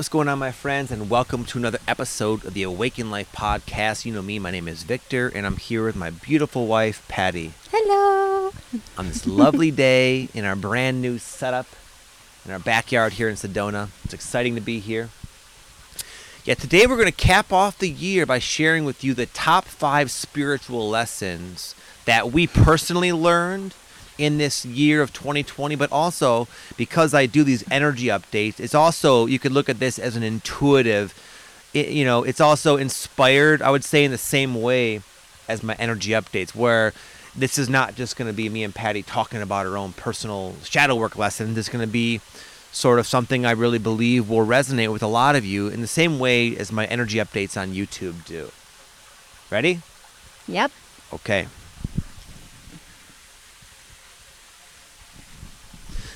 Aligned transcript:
What's 0.00 0.08
going 0.08 0.28
on, 0.28 0.38
my 0.38 0.50
friends, 0.50 0.90
and 0.90 1.10
welcome 1.10 1.44
to 1.44 1.58
another 1.58 1.78
episode 1.86 2.46
of 2.46 2.54
the 2.54 2.62
Awaken 2.62 3.10
Life 3.10 3.30
podcast. 3.32 4.06
You 4.06 4.14
know 4.14 4.22
me, 4.22 4.38
my 4.38 4.50
name 4.50 4.66
is 4.66 4.82
Victor, 4.82 5.28
and 5.28 5.44
I'm 5.44 5.58
here 5.58 5.84
with 5.84 5.94
my 5.94 6.08
beautiful 6.08 6.66
wife, 6.66 7.06
Pattie, 7.06 7.52
Hello. 7.70 8.50
on 8.96 9.08
this 9.08 9.26
lovely 9.26 9.70
day 9.88 10.30
in 10.32 10.46
our 10.46 10.56
brand 10.56 11.02
new 11.02 11.18
setup 11.18 11.66
in 12.46 12.50
our 12.50 12.58
backyard 12.58 13.12
here 13.12 13.28
in 13.28 13.34
Sedona. 13.34 13.90
It's 14.02 14.14
exciting 14.14 14.54
to 14.54 14.62
be 14.62 14.80
here. 14.80 15.10
Yeah, 16.46 16.54
today 16.54 16.86
we're 16.86 16.96
going 16.96 17.04
to 17.04 17.12
cap 17.12 17.52
off 17.52 17.78
the 17.78 17.90
year 17.90 18.24
by 18.24 18.38
sharing 18.38 18.86
with 18.86 19.04
you 19.04 19.12
the 19.12 19.26
top 19.26 19.66
five 19.66 20.10
spiritual 20.10 20.88
lessons 20.88 21.74
that 22.06 22.32
we 22.32 22.46
personally 22.46 23.12
learned 23.12 23.74
in 24.20 24.38
this 24.38 24.64
year 24.66 25.00
of 25.00 25.12
2020, 25.12 25.74
but 25.76 25.90
also 25.90 26.46
because 26.76 27.14
I 27.14 27.26
do 27.26 27.42
these 27.42 27.64
energy 27.70 28.06
updates, 28.06 28.60
it's 28.60 28.74
also, 28.74 29.26
you 29.26 29.38
could 29.38 29.52
look 29.52 29.68
at 29.68 29.78
this 29.78 29.98
as 29.98 30.14
an 30.14 30.22
intuitive, 30.22 31.14
it, 31.72 31.88
you 31.88 32.04
know, 32.04 32.22
it's 32.22 32.40
also 32.40 32.76
inspired, 32.76 33.62
I 33.62 33.70
would 33.70 33.84
say, 33.84 34.04
in 34.04 34.10
the 34.10 34.18
same 34.18 34.60
way 34.60 35.00
as 35.48 35.62
my 35.62 35.74
energy 35.78 36.10
updates, 36.10 36.54
where 36.54 36.92
this 37.34 37.58
is 37.58 37.68
not 37.68 37.94
just 37.94 38.16
going 38.16 38.30
to 38.30 38.36
be 38.36 38.48
me 38.48 38.62
and 38.62 38.74
Pattie 38.74 39.02
talking 39.02 39.40
about 39.40 39.66
our 39.66 39.76
own 39.76 39.92
personal 39.92 40.54
shadow 40.64 40.96
work 40.96 41.16
lessons. 41.16 41.56
It's 41.56 41.68
going 41.68 41.84
to 41.84 41.90
be 41.90 42.20
sort 42.72 42.98
of 42.98 43.06
something 43.06 43.46
I 43.46 43.52
really 43.52 43.78
believe 43.78 44.28
will 44.28 44.46
resonate 44.46 44.92
with 44.92 45.02
a 45.02 45.08
lot 45.08 45.34
of 45.34 45.44
you 45.44 45.68
in 45.68 45.80
the 45.80 45.86
same 45.86 46.18
way 46.18 46.56
as 46.56 46.70
my 46.70 46.86
energy 46.86 47.18
updates 47.18 47.60
on 47.60 47.72
YouTube 47.72 48.24
do. 48.26 48.50
Ready? 49.50 49.80
Yep. 50.46 50.70
Okay. 51.12 51.46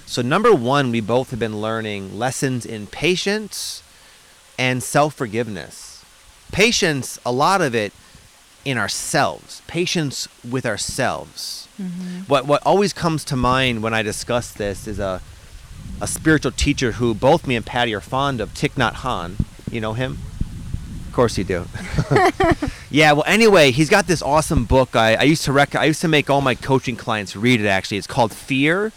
So, 0.06 0.22
number 0.22 0.52
one, 0.52 0.91
we 0.91 1.00
both 1.00 1.30
have 1.30 1.41
been 1.41 1.60
learning 1.60 2.19
lessons 2.19 2.66
in 2.66 2.86
patience 2.86 3.83
and 4.58 4.83
self 4.83 5.14
forgiveness. 5.14 6.05
Patience, 6.52 7.19
a 7.24 7.33
lot 7.33 7.61
of 7.61 7.74
it 7.74 7.92
in 8.64 8.78
ourselves, 8.78 9.62
patience 9.66 10.28
with 10.48 10.64
ourselves. 10.64 11.69
Mm-hmm. 11.80 12.20
What, 12.20 12.46
what 12.46 12.62
always 12.64 12.92
comes 12.92 13.24
to 13.24 13.36
mind 13.36 13.83
when 13.83 13.92
I 13.92 14.02
discuss 14.02 14.52
this 14.52 14.86
is 14.86 14.98
a, 14.98 15.20
a 16.00 16.06
spiritual 16.06 16.52
teacher 16.52 16.92
who 16.92 17.14
both 17.14 17.46
me 17.46 17.56
and 17.56 17.66
Pattie 17.66 17.94
are 17.94 18.00
fond 18.00 18.41
of, 18.41 18.55
Thich 18.55 18.72
Nhat 18.72 18.94
Hanh. 18.96 19.44
You 19.70 19.80
know 19.80 19.94
him? 19.94 20.18
Of 21.08 21.12
course 21.12 21.36
you 21.39 21.44
do. 21.44 21.66
yeah. 22.91 23.12
Well, 23.12 23.24
anyway, 23.27 23.70
he's 23.70 23.91
got 23.91 24.06
this 24.06 24.22
awesome 24.22 24.64
book. 24.64 24.96
I, 24.96 25.14
I 25.14 25.22
used 25.22 25.44
to 25.44 25.52
rec- 25.52 25.77
I 25.77 25.84
used 25.84 26.00
to 26.00 26.08
make 26.08 26.28
all 26.28 26.41
my 26.41 26.55
coaching 26.55 26.96
clients 26.96 27.36
read 27.36 27.61
it. 27.61 27.66
Actually, 27.66 27.98
it's 27.98 28.06
called 28.06 28.33
Fear. 28.33 28.92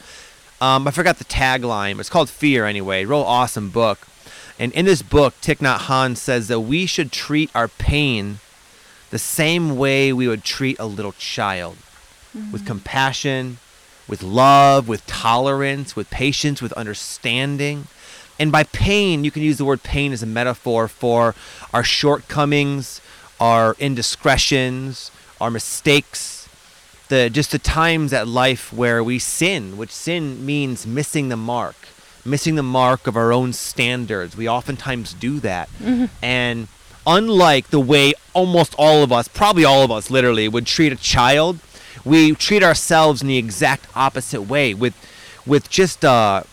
Um, 0.60 0.88
I 0.88 0.92
forgot 0.92 1.18
the 1.18 1.26
tagline. 1.26 2.00
It's 2.00 2.10
called 2.10 2.30
Fear 2.30 2.66
anyway. 2.66 3.06
Real 3.06 3.20
awesome 3.20 3.70
book. 3.70 4.08
And 4.60 4.72
in 4.72 4.86
this 4.86 5.04
book, 5.04 5.36
Thich 5.42 5.58
Nhat 5.58 5.82
Hanh 5.82 6.18
says 6.18 6.48
that 6.48 6.62
we 6.62 6.88
should 6.88 7.12
treat 7.12 7.52
our 7.54 7.68
pain 7.68 8.40
the 9.12 9.20
same 9.20 9.78
way 9.78 10.12
we 10.12 10.28
would 10.28 10.44
treat 10.44 10.80
a 10.80 10.86
little 10.86 11.14
child, 11.14 11.78
with 12.52 12.66
compassion, 12.66 13.58
with 14.08 14.22
love, 14.22 14.88
with 14.88 15.06
tolerance, 15.06 15.96
with 15.96 16.10
patience, 16.10 16.62
with 16.62 16.74
understanding. 16.74 17.88
And 18.40 18.52
by 18.52 18.64
pain, 18.64 19.24
you 19.24 19.32
can 19.32 19.44
use 19.44 19.58
the 19.58 19.66
word 19.66 19.84
pain 19.84 20.12
as 20.12 20.22
a 20.22 20.28
metaphor 20.28 20.88
for 20.88 21.36
our 21.74 21.84
shortcomings, 21.84 23.02
our 23.40 23.76
indiscretions, 23.80 25.12
our 25.40 25.50
mistakes, 25.50 26.37
the 27.10 27.30
just 27.30 27.52
the 27.52 27.60
times 27.60 28.14
at 28.14 28.28
life 28.28 28.72
where 28.74 29.04
we 29.04 29.20
sin, 29.20 29.78
which 29.78 29.92
sin 29.92 30.46
means 30.46 30.86
missing 30.88 31.30
the 31.30 31.38
mark, 31.38 31.76
missing 32.26 32.56
the 32.56 32.64
mark 32.64 33.08
of 33.08 33.16
our 33.16 33.32
own 33.32 33.54
standards. 33.54 34.36
We 34.38 34.48
oftentimes 34.50 35.14
do 35.14 35.40
that. 35.42 35.70
And 36.22 36.68
unlike 37.06 37.70
the 37.70 37.80
way 37.80 38.14
almost 38.34 38.76
all 38.78 39.04
of 39.04 39.12
us, 39.12 39.28
probably 39.28 39.64
all 39.64 39.84
of 39.84 39.92
us 39.92 40.10
literally, 40.10 40.48
would 40.48 40.66
treat 40.66 40.92
a 40.92 40.98
child, 40.98 41.60
we 42.04 42.34
treat 42.36 42.64
ourselves 42.64 43.22
in 43.22 43.28
the 43.28 43.38
exact 43.38 43.88
opposite 43.96 44.44
way 44.44 44.74
with 44.74 44.96
with 45.46 45.70
just 45.70 46.04
uh 46.04 46.44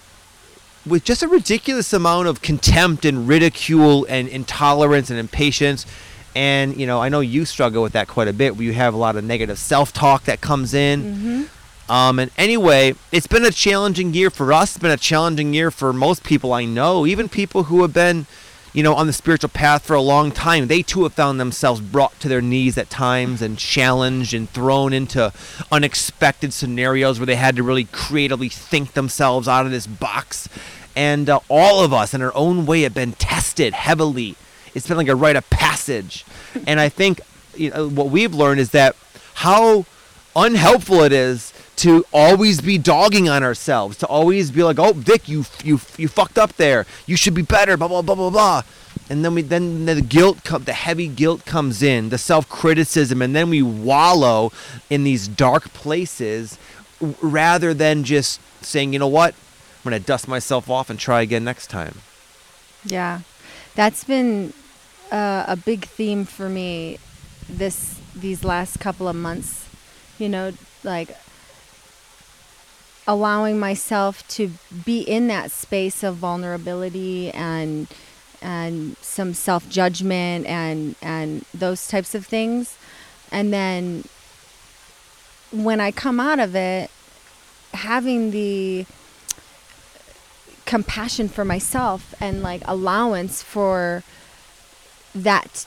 with 0.87 1.03
just 1.05 1.23
a 1.23 1.29
ridiculous 1.29 1.93
amount 1.93 2.29
of 2.29 2.43
contempt 2.43 3.05
and 3.05 3.27
ridicule 3.27 4.07
and 4.09 4.29
intolerance 4.29 5.11
and 5.11 5.19
impatience. 5.19 5.87
And 6.35 6.77
you 6.81 6.87
know, 6.87 7.01
I 7.01 7.09
know 7.09 7.21
you 7.21 7.45
struggle 7.45 7.83
with 7.83 7.93
that 7.93 8.09
quite 8.09 8.29
a 8.29 8.33
bit. 8.33 8.57
You 8.57 8.73
have 8.73 8.95
a 8.95 8.97
lot 8.97 9.17
of 9.17 9.25
negative 9.25 9.59
self-talk 9.59 10.25
that 10.25 10.41
comes 10.41 10.75
in. 10.75 11.49
Um, 11.89 12.19
and 12.19 12.31
anyway, 12.39 12.95
it's 13.13 13.27
been 13.27 13.45
a 13.45 13.51
challenging 13.51 14.15
year 14.15 14.31
for 14.31 14.53
us. 14.53 14.71
It's 14.71 14.83
been 14.83 14.91
a 14.91 14.97
challenging 14.97 15.53
year 15.53 15.71
for 15.71 15.93
most 15.93 16.25
people 16.25 16.53
I 16.53 16.65
know, 16.65 17.07
even 17.07 17.29
people 17.29 17.65
who 17.65 17.83
have 17.83 17.93
been, 17.93 18.27
you 18.73 18.83
know, 18.83 18.95
on 18.95 19.07
the 19.07 19.13
spiritual 19.13 19.51
path 19.51 19.85
for 19.85 19.95
a 19.95 20.01
long 20.01 20.33
time. 20.33 20.67
They 20.67 20.81
too 20.83 21.03
have 21.03 21.13
found 21.13 21.39
themselves 21.39 21.81
brought 21.83 22.19
to 22.21 22.29
their 22.29 22.41
knees 22.41 22.79
at 22.79 22.89
times 22.89 23.43
and 23.43 23.59
challenged 23.59 24.33
and 24.33 24.49
thrown 24.49 24.95
into 24.95 25.31
unexpected 25.71 26.55
scenarios 26.55 27.19
where 27.19 27.27
they 27.27 27.37
had 27.37 27.55
to 27.57 27.63
really 27.63 27.85
creatively 27.85 28.49
think 28.49 28.95
themselves 28.95 29.47
out 29.47 29.67
of 29.67 29.71
this 29.71 29.87
box. 29.87 30.49
And 30.97 31.29
uh, 31.29 31.41
all 31.51 31.85
of 31.85 31.93
us, 31.93 32.15
in 32.15 32.23
our 32.23 32.35
own 32.35 32.67
way, 32.67 32.83
have 32.83 32.95
been 32.95 33.13
tested 33.13 33.75
heavily. 33.75 34.37
It's 34.75 34.87
been 34.87 34.97
like 34.97 35.09
a 35.09 35.17
rite 35.17 35.37
of 35.37 35.49
passage. 35.51 36.25
and 36.67 36.81
I 36.81 36.89
think 36.89 37.21
you 37.57 37.71
know, 37.71 37.89
what 37.89 38.11
we've 38.11 38.35
learned 38.35 38.61
is 38.61 38.71
that 38.71 38.97
how 39.35 39.87
unhelpful 40.37 41.03
it 41.03 41.13
is 41.13 41.53
to 41.77 42.05
always 42.13 42.61
be 42.61 42.79
dogging 42.79 43.29
on 43.29 43.43
ourselves, 43.43 43.97
to 43.99 44.07
always 44.07 44.51
be 44.51 44.63
like, 44.63 44.79
"Oh, 44.79 44.93
Vic, 44.93 45.29
you 45.29 45.45
you 45.63 45.81
you 45.97 46.09
fucked 46.09 46.39
up 46.39 46.57
there. 46.57 46.87
You 47.07 47.17
should 47.17 47.35
be 47.35 47.43
better." 47.43 47.77
Blah 47.77 47.89
blah 47.89 48.03
blah 48.03 48.15
blah 48.15 48.31
blah. 48.31 48.63
And 49.11 49.25
then 49.25 49.35
we 49.35 49.43
then 49.43 49.85
the 49.87 50.01
guilt 50.01 50.45
come, 50.45 50.65
the 50.65 50.73
heavy 50.73 51.09
guilt 51.09 51.45
comes 51.45 51.83
in, 51.83 52.09
the 52.09 52.19
self 52.19 52.49
criticism, 52.49 53.21
and 53.23 53.35
then 53.35 53.51
we 53.51 53.63
wallow 53.63 54.53
in 54.89 55.05
these 55.05 55.29
dark 55.29 55.73
places, 55.75 56.59
rather 57.21 57.75
than 57.75 58.05
just 58.05 58.41
saying, 58.63 58.93
"You 58.93 58.99
know 58.99 59.09
what? 59.09 59.35
I'm 59.85 59.91
gonna 59.91 60.01
dust 60.01 60.27
myself 60.29 60.71
off 60.71 60.91
and 60.91 60.99
try 60.99 61.23
again 61.23 61.45
next 61.45 61.69
time." 61.69 62.01
Yeah. 62.85 63.21
That's 63.75 64.05
been 64.05 64.53
uh, 65.15 65.45
a 65.47 65.57
big 65.57 65.85
theme 65.85 66.25
for 66.25 66.49
me 66.49 66.99
this 67.49 68.01
these 68.17 68.43
last 68.43 68.81
couple 68.81 69.07
of 69.07 69.15
months. 69.15 69.69
You 70.19 70.29
know, 70.29 70.53
like 70.83 71.17
allowing 73.07 73.59
myself 73.59 74.27
to 74.29 74.51
be 74.85 75.01
in 75.01 75.29
that 75.29 75.51
space 75.51 76.03
of 76.03 76.17
vulnerability 76.17 77.31
and 77.31 77.87
and 78.43 78.97
some 78.99 79.35
self-judgment 79.35 80.47
and 80.47 80.97
and 81.01 81.45
those 81.55 81.87
types 81.87 82.15
of 82.15 82.27
things. 82.27 82.77
And 83.31 83.53
then 83.53 84.05
when 85.53 85.81
I 85.81 85.93
come 85.93 86.19
out 86.19 86.41
of 86.41 86.57
it 86.57 86.91
having 87.73 88.33
the 88.33 88.87
compassion 90.65 91.29
for 91.29 91.45
myself 91.45 92.15
and 92.21 92.43
like 92.43 92.63
allowance 92.65 93.43
for 93.43 94.03
that 95.15 95.67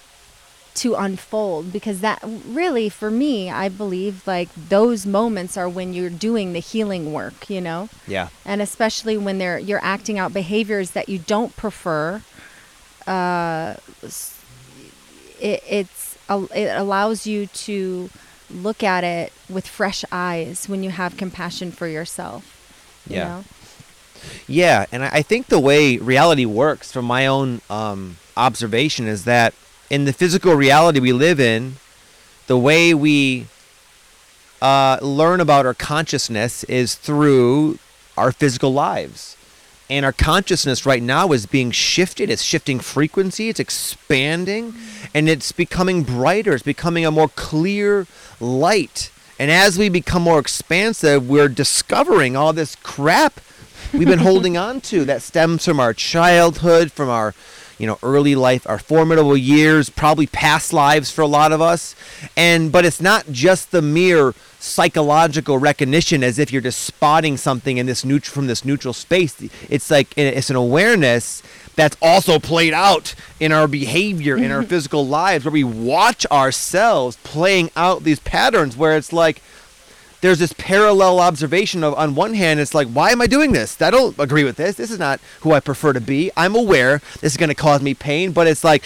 to 0.76 0.94
unfold 0.94 1.74
because 1.74 2.02
that 2.02 2.24
really 2.48 2.88
for 2.88 3.10
me 3.10 3.50
I 3.50 3.68
believe 3.68 4.22
like 4.28 4.50
those 4.54 5.08
moments 5.08 5.58
are 5.58 5.68
when 5.68 5.92
you're 5.94 6.10
doing 6.12 6.54
the 6.54 6.60
healing 6.60 7.14
work, 7.14 7.50
you 7.50 7.62
know? 7.62 7.90
Yeah. 8.06 8.30
And 8.46 8.62
especially 8.62 9.18
when 9.18 9.40
they're 9.40 9.58
you're 9.58 9.84
acting 9.84 10.20
out 10.20 10.34
behaviors 10.34 10.92
that 10.92 11.10
you 11.10 11.18
don't 11.18 11.56
prefer 11.58 12.22
uh 13.08 13.76
it, 15.40 15.64
it's 15.68 16.18
it 16.30 16.78
allows 16.78 17.26
you 17.26 17.48
to 17.48 18.10
look 18.50 18.84
at 18.84 19.04
it 19.04 19.34
with 19.50 19.66
fresh 19.68 20.04
eyes 20.12 20.68
when 20.70 20.84
you 20.84 20.90
have 20.92 21.18
compassion 21.18 21.72
for 21.72 21.88
yourself. 21.88 22.44
You 23.10 23.16
Yeah. 23.16 23.28
know? 23.28 23.44
Yeah, 24.48 24.86
and 24.92 25.04
I 25.04 25.22
think 25.22 25.48
the 25.48 25.60
way 25.60 25.98
reality 25.98 26.46
works, 26.46 26.92
from 26.92 27.06
my 27.06 27.28
own 27.28 27.62
um, 27.70 28.18
observation, 28.36 29.08
is 29.08 29.26
that 29.26 29.54
in 29.90 30.06
the 30.06 30.14
physical 30.14 30.54
reality 30.54 31.00
we 31.00 31.14
live 31.14 31.40
in, 31.40 31.76
the 32.48 32.58
way 32.58 32.94
we 32.94 33.48
uh, 34.62 34.98
learn 35.02 35.40
about 35.40 35.66
our 35.66 35.74
consciousness 35.74 36.64
is 36.66 36.96
through 36.96 37.80
our 38.18 38.32
physical 38.32 38.74
lives. 38.74 39.36
And 39.90 40.04
our 40.04 40.12
consciousness 40.12 40.86
right 40.86 41.02
now 41.02 41.32
is 41.32 41.46
being 41.46 41.72
shifted. 41.72 42.30
It's 42.30 42.42
shifting 42.42 42.80
frequency, 42.80 43.48
it's 43.48 43.60
expanding, 43.60 44.74
and 45.14 45.30
it's 45.30 45.54
becoming 45.54 46.04
brighter. 46.04 46.54
It's 46.54 46.64
becoming 46.64 47.06
a 47.06 47.12
more 47.12 47.30
clear 47.30 48.06
light. 48.42 49.12
And 49.40 49.50
as 49.50 49.78
we 49.78 49.88
become 49.88 50.24
more 50.24 50.40
expansive, 50.40 51.30
we're 51.30 51.48
discovering 51.48 52.36
all 52.36 52.52
this 52.52 52.76
crap 52.76 53.40
we've 53.94 54.08
been 54.08 54.20
holding 54.20 54.58
on 54.58 54.82
to 54.82 55.06
that 55.06 55.22
stems 55.22 55.66
from 55.66 55.80
our 55.80 55.94
childhood, 55.94 56.92
from 56.92 57.10
our, 57.10 57.34
you 57.78 57.88
know, 57.88 57.98
early 58.04 58.36
life, 58.36 58.68
our 58.68 58.80
formidable 58.80 59.38
years, 59.38 59.90
probably 59.90 60.28
past 60.28 60.74
lives 60.74 61.12
for 61.12 61.22
a 61.22 61.28
lot 61.28 61.52
of 61.52 61.62
us. 61.62 61.96
And 62.36 62.72
but 62.72 62.86
it's 62.86 63.02
not 63.02 63.32
just 63.32 63.72
the 63.72 63.82
mere 63.82 64.34
psychological 64.60 65.58
recognition 65.58 66.24
as 66.24 66.40
if 66.40 66.52
you're 66.52 66.62
just 66.62 66.82
spotting 66.82 67.38
something 67.38 67.78
in 67.78 67.86
this 67.86 68.04
neutral 68.04 68.34
from 68.34 68.48
this 68.48 68.66
neutral 68.66 68.94
space. 68.94 69.36
It's 69.70 69.90
like 69.92 70.08
it's 70.18 70.50
an 70.50 70.56
awareness 70.56 71.44
that's 71.76 71.96
also 72.02 72.40
played 72.40 72.74
out 72.74 73.14
in 73.40 73.52
our 73.52 73.68
behavior 73.68 74.36
in 74.36 74.52
our 74.52 74.64
physical 74.74 75.06
lives 75.06 75.46
where 75.46 75.52
we 75.52 75.64
watch 75.64 76.26
ourselves 76.32 77.18
playing 77.24 77.70
out 77.76 78.04
these 78.04 78.20
patterns 78.20 78.76
where 78.76 78.98
it's 78.98 79.14
like 79.14 79.42
there's 80.22 80.40
this 80.40 80.54
parallel 80.58 81.20
observation 81.20 81.84
of 81.84 81.94
on 81.94 82.16
one 82.16 82.34
hand 82.34 82.60
it's 82.60 82.74
like 82.74 82.88
why 82.88 83.12
am 83.12 83.22
i 83.22 83.28
doing 83.28 83.52
this? 83.52 83.80
I 83.82 83.92
don't 83.92 84.18
agree 84.20 84.44
with 84.44 84.56
this. 84.58 84.76
This 84.76 84.92
is 84.92 85.00
not 85.00 85.20
who 85.42 85.52
i 85.52 85.60
prefer 85.60 85.94
to 85.94 86.02
be. 86.02 86.32
I'm 86.36 86.56
aware 86.56 87.00
this 87.22 87.34
is 87.34 87.38
going 87.38 87.50
to 87.50 87.56
cause 87.56 87.82
me 87.82 87.94
pain 87.94 88.32
but 88.32 88.48
it's 88.48 88.64
like 88.64 88.84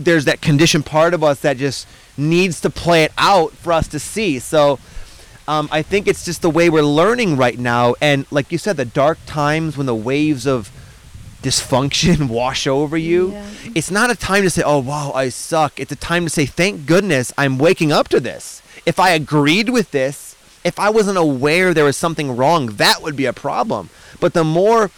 there's 0.00 0.24
that 0.24 0.40
conditioned 0.40 0.86
part 0.86 1.14
of 1.14 1.22
us 1.22 1.40
that 1.40 1.56
just 1.56 1.86
needs 2.16 2.60
to 2.62 2.70
play 2.70 3.04
it 3.04 3.12
out 3.18 3.52
for 3.52 3.72
us 3.72 3.86
to 3.88 3.98
see. 3.98 4.38
So 4.38 4.78
um, 5.46 5.68
i 5.70 5.82
think 5.82 6.08
it's 6.08 6.24
just 6.24 6.40
the 6.40 6.48
way 6.48 6.70
we're 6.70 6.82
learning 6.82 7.36
right 7.36 7.58
now 7.58 7.94
and 8.00 8.24
like 8.30 8.50
you 8.50 8.56
said 8.56 8.78
the 8.78 8.86
dark 8.86 9.18
times 9.26 9.76
when 9.76 9.84
the 9.86 9.94
waves 9.94 10.46
of 10.46 10.70
dysfunction 11.42 12.28
wash 12.40 12.66
over 12.66 12.96
you 12.96 13.32
Yeah. 13.32 13.46
it's 13.74 13.90
not 13.90 14.10
a 14.10 14.14
time 14.16 14.42
to 14.44 14.50
say 14.50 14.62
oh 14.64 14.78
wow 14.78 15.12
i 15.14 15.28
suck. 15.28 15.78
It's 15.78 15.92
a 15.92 15.96
time 15.96 16.24
to 16.24 16.30
say 16.30 16.46
thank 16.46 16.86
goodness 16.86 17.32
i'm 17.36 17.58
waking 17.58 17.92
up 17.92 18.08
to 18.08 18.20
this. 18.20 18.62
If 18.86 18.98
i 18.98 19.10
agreed 19.10 19.68
with 19.68 19.90
this 19.90 20.33
if 20.64 20.78
i 20.80 20.88
wasn't 20.90 21.18
aware 21.18 21.72
there 21.72 21.84
was 21.84 21.96
something 21.96 22.36
wrong 22.36 22.66
that 22.76 23.02
would 23.02 23.16
be 23.16 23.26
a 23.26 23.32
problem. 23.32 23.90
But 24.20 24.32
the 24.32 24.44
more 24.44 24.90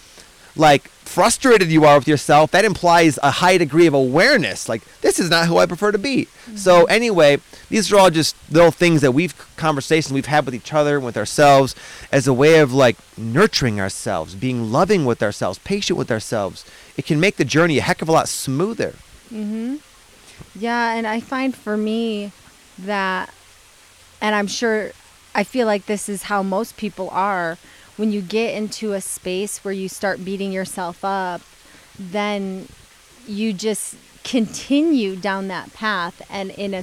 like 0.54 0.88
frustrated 0.88 1.70
you 1.70 1.84
are 1.84 1.98
with 1.98 2.08
yourself 2.08 2.50
that 2.50 2.64
implies 2.64 3.18
a 3.22 3.30
high 3.30 3.58
degree 3.58 3.86
of 3.86 3.94
awareness. 3.94 4.68
Like 4.68 4.82
this 5.00 5.18
is 5.18 5.30
not 5.30 5.46
who 5.46 5.58
i 5.58 5.66
prefer 5.66 5.92
to 5.92 5.98
be. 5.98 6.28
So 6.54 6.84
anyway 6.84 7.38
these 7.68 7.92
are 7.92 7.98
all 7.98 8.10
just 8.10 8.36
little 8.50 8.70
things 8.70 9.00
that 9.00 9.12
we've 9.12 9.34
conversations 9.56 10.12
we've 10.12 10.26
had 10.26 10.44
with 10.44 10.54
each 10.54 10.72
other 10.72 10.96
and 10.96 11.04
with 11.04 11.16
ourselves 11.16 11.74
as 12.12 12.26
a 12.26 12.32
way 12.32 12.60
of 12.60 12.72
like 12.72 12.96
nurturing 13.18 13.80
ourselves 13.80 14.34
being 14.34 14.70
loving 14.70 15.04
with 15.04 15.22
ourselves 15.22 15.58
patient 15.60 15.98
with 15.98 16.10
ourselves. 16.10 16.64
It 16.96 17.06
can 17.06 17.20
make 17.20 17.36
the 17.36 17.44
journey 17.44 17.78
a 17.78 17.82
heck 17.82 18.00
of 18.02 18.08
a 18.08 18.12
lot 18.12 18.28
smoother. 18.28 18.94
Mm-hmm. 19.32 19.76
Yeah, 20.54 20.94
and 20.94 21.06
I 21.06 21.20
find 21.20 21.54
for 21.54 21.76
me 21.76 22.32
that, 22.78 23.32
and 24.20 24.34
I'm 24.34 24.46
sure, 24.46 24.92
I 25.36 25.44
feel 25.44 25.66
like 25.66 25.84
this 25.84 26.08
is 26.08 26.24
how 26.24 26.42
most 26.42 26.78
people 26.78 27.10
are. 27.10 27.58
When 27.98 28.10
you 28.10 28.22
get 28.22 28.54
into 28.54 28.94
a 28.94 29.02
space 29.02 29.62
where 29.62 29.74
you 29.74 29.86
start 29.88 30.24
beating 30.24 30.50
yourself 30.50 31.04
up, 31.04 31.42
then 31.98 32.68
you 33.26 33.52
just 33.52 33.96
continue 34.24 35.14
down 35.14 35.48
that 35.48 35.74
path. 35.74 36.22
And 36.30 36.50
in 36.52 36.72
a, 36.72 36.82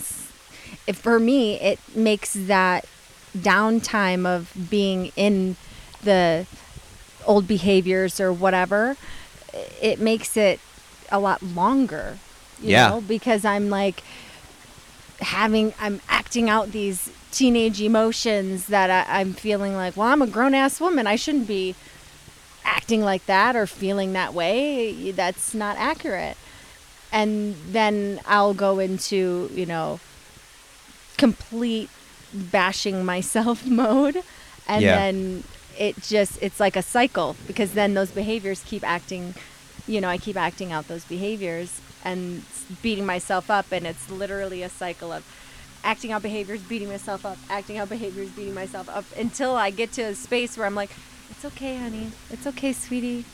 for 0.94 1.20
me, 1.20 1.60
it 1.60 1.80
makes 1.96 2.34
that 2.34 2.86
downtime 3.36 4.28
of 4.28 4.54
being 4.70 5.12
in 5.16 5.56
the 6.04 6.46
old 7.26 7.48
behaviors 7.48 8.20
or 8.20 8.32
whatever, 8.32 8.96
it 9.82 10.00
makes 10.00 10.38
it 10.38 10.60
a 11.12 11.20
lot 11.20 11.42
longer. 11.42 12.20
You 12.62 12.70
Yeah. 12.70 12.90
know, 12.90 13.02
because 13.02 13.46
I'm 13.46 13.70
like 13.72 14.04
having, 15.22 15.74
I'm 15.80 16.02
acting 16.08 16.50
out 16.50 16.72
these 16.72 17.10
teenage 17.34 17.82
emotions 17.82 18.68
that 18.68 18.90
I, 18.90 19.20
I'm 19.20 19.34
feeling 19.34 19.76
like, 19.76 19.98
well, 19.98 20.08
I'm 20.08 20.22
a 20.22 20.28
grown 20.28 20.54
ass 20.54 20.80
woman. 20.80 21.08
I 21.08 21.16
shouldn't 21.16 21.48
be 21.48 21.76
acting 22.64 23.02
like 23.02 23.26
that 23.26 23.56
or 23.56 23.68
feeling 23.68 24.14
that 24.14 24.34
way. 24.34 25.12
That's 25.12 25.54
not 25.54 25.76
accurate. 25.78 26.38
And 27.12 27.56
then 27.72 28.22
I'll 28.26 28.54
go 28.54 28.80
into, 28.80 29.50
you 29.54 29.66
know, 29.66 30.00
complete 31.18 31.90
bashing 32.34 33.06
myself 33.06 33.66
mode. 33.68 34.24
And 34.68 34.84
Yeah. 34.84 34.96
then 34.96 35.44
it 35.78 35.98
just, 36.02 36.42
it's 36.42 36.60
like 36.60 36.76
a 36.76 36.82
cycle 36.82 37.36
because 37.48 37.74
then 37.74 37.94
those 37.96 38.12
behaviors 38.12 38.64
keep 38.66 38.84
acting, 38.88 39.34
you 39.88 40.00
know, 40.00 40.08
I 40.08 40.18
keep 40.18 40.38
acting 40.38 40.72
out 40.72 40.88
those 40.88 41.04
behaviors 41.06 41.82
and 42.06 42.44
beating 42.82 43.06
myself 43.06 43.50
up. 43.50 43.72
And 43.72 43.86
it's 43.86 44.10
literally 44.10 44.64
a 44.64 44.70
cycle 44.70 45.12
of 45.12 45.24
acting 45.84 46.12
out 46.12 46.22
behaviors, 46.22 46.62
beating 46.62 46.88
myself 46.88 47.26
up, 47.26 47.38
acting 47.50 47.78
out 47.78 47.90
behaviors, 47.90 48.30
beating 48.30 48.54
myself 48.54 48.90
up 48.90 49.06
until 49.18 49.56
I 49.56 49.70
get 49.70 49.92
to 49.94 50.02
a 50.04 50.16
space 50.16 50.58
where 50.58 50.66
I'm 50.66 50.76
like, 50.76 50.92
it's 51.30 51.46
okay, 51.46 51.78
honey. 51.78 52.12
It's 52.30 52.48
okay, 52.48 52.74
sweetie. 52.74 53.26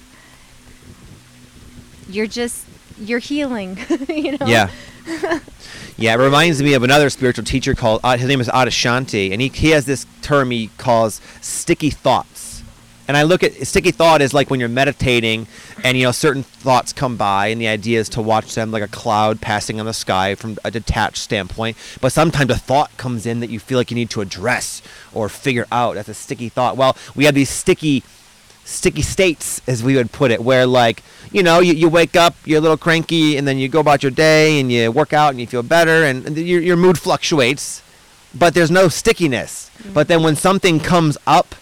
You're 2.10 2.28
just, 2.28 2.66
you're 3.00 3.19
healing, 3.19 3.78
you 4.10 4.38
know? 4.38 4.48
Yeah. 4.48 4.69
yeah, 5.98 6.13
it 6.13 6.18
reminds 6.18 6.62
me 6.62 6.74
of 6.74 6.84
another 6.84 7.10
spiritual 7.10 7.46
teacher 7.46 7.75
called, 7.75 8.01
uh, 8.04 8.18
his 8.18 8.28
name 8.28 8.42
is 8.42 8.48
Adyashanti, 8.48 9.31
and 9.31 9.42
he, 9.42 9.50
he 9.50 9.69
has 9.69 9.86
this 9.86 10.06
term 10.22 10.51
he 10.51 10.69
calls 10.78 11.22
sticky 11.42 11.92
thoughts. 11.92 12.38
And 13.10 13.18
I 13.18 13.24
look 13.24 13.44
at 13.44 13.66
sticky 13.66 13.90
thought 13.90 14.22
is 14.22 14.36
like 14.36 14.52
when 14.52 14.60
you're 14.60 14.70
meditating 14.70 15.48
and, 15.84 15.98
you 15.98 16.04
know, 16.04 16.12
certain 16.12 16.44
thoughts 16.44 16.94
come 16.94 17.18
by, 17.18 17.48
and 17.48 17.60
the 17.60 17.68
idea 17.68 18.00
is 18.00 18.08
to 18.10 18.22
watch 18.22 18.54
them 18.54 18.70
like 18.70 18.84
a 18.84 18.88
cloud 18.88 19.42
passing 19.42 19.80
on 19.80 19.88
the 19.88 19.96
sky 19.96 20.36
from 20.36 20.60
a 20.64 20.70
detached 20.70 21.18
standpoint. 21.18 21.76
But 22.02 22.12
sometimes 22.12 22.52
a 22.52 22.56
thought 22.56 22.96
comes 22.98 23.26
in 23.26 23.40
that 23.40 23.50
you 23.50 23.60
feel 23.60 23.80
like 23.80 23.90
you 23.90 23.96
need 23.96 24.12
to 24.12 24.22
address 24.22 24.84
or 25.12 25.28
figure 25.28 25.66
out. 25.72 25.96
That's 25.96 26.08
a 26.08 26.14
sticky 26.14 26.50
thought. 26.50 26.78
Well, 26.78 26.96
we 27.16 27.26
have 27.26 27.34
these 27.34 27.50
sticky 27.50 28.04
sticky 28.64 29.02
states, 29.02 29.60
as 29.66 29.82
we 29.84 29.96
would 29.96 30.12
put 30.12 30.30
it, 30.30 30.44
where 30.44 30.68
like 30.68 31.02
you 31.32 31.42
know 31.42 31.62
you, 31.62 31.74
you 31.74 31.90
wake 31.90 32.16
up, 32.16 32.36
you're 32.46 32.60
a 32.60 32.62
little 32.62 32.78
cranky, 32.78 33.38
and 33.38 33.48
then 33.48 33.58
you 33.58 33.70
go 33.70 33.80
about 33.80 34.04
your 34.04 34.12
day 34.12 34.60
and 34.60 34.72
you 34.72 34.92
work 34.92 35.14
out 35.14 35.32
and 35.32 35.40
you 35.40 35.48
feel 35.48 35.64
better, 35.64 36.04
and, 36.04 36.28
and 36.28 36.38
your 36.38 36.62
your 36.62 36.78
mood 36.78 37.00
fluctuates, 37.00 37.82
but 38.38 38.54
there's 38.54 38.70
no 38.70 38.88
stickiness. 38.88 39.72
Mm-hmm. 39.80 39.94
But 39.94 40.08
then 40.10 40.22
when 40.22 40.36
something 40.36 40.80
comes 40.80 41.18
up, 41.26 41.56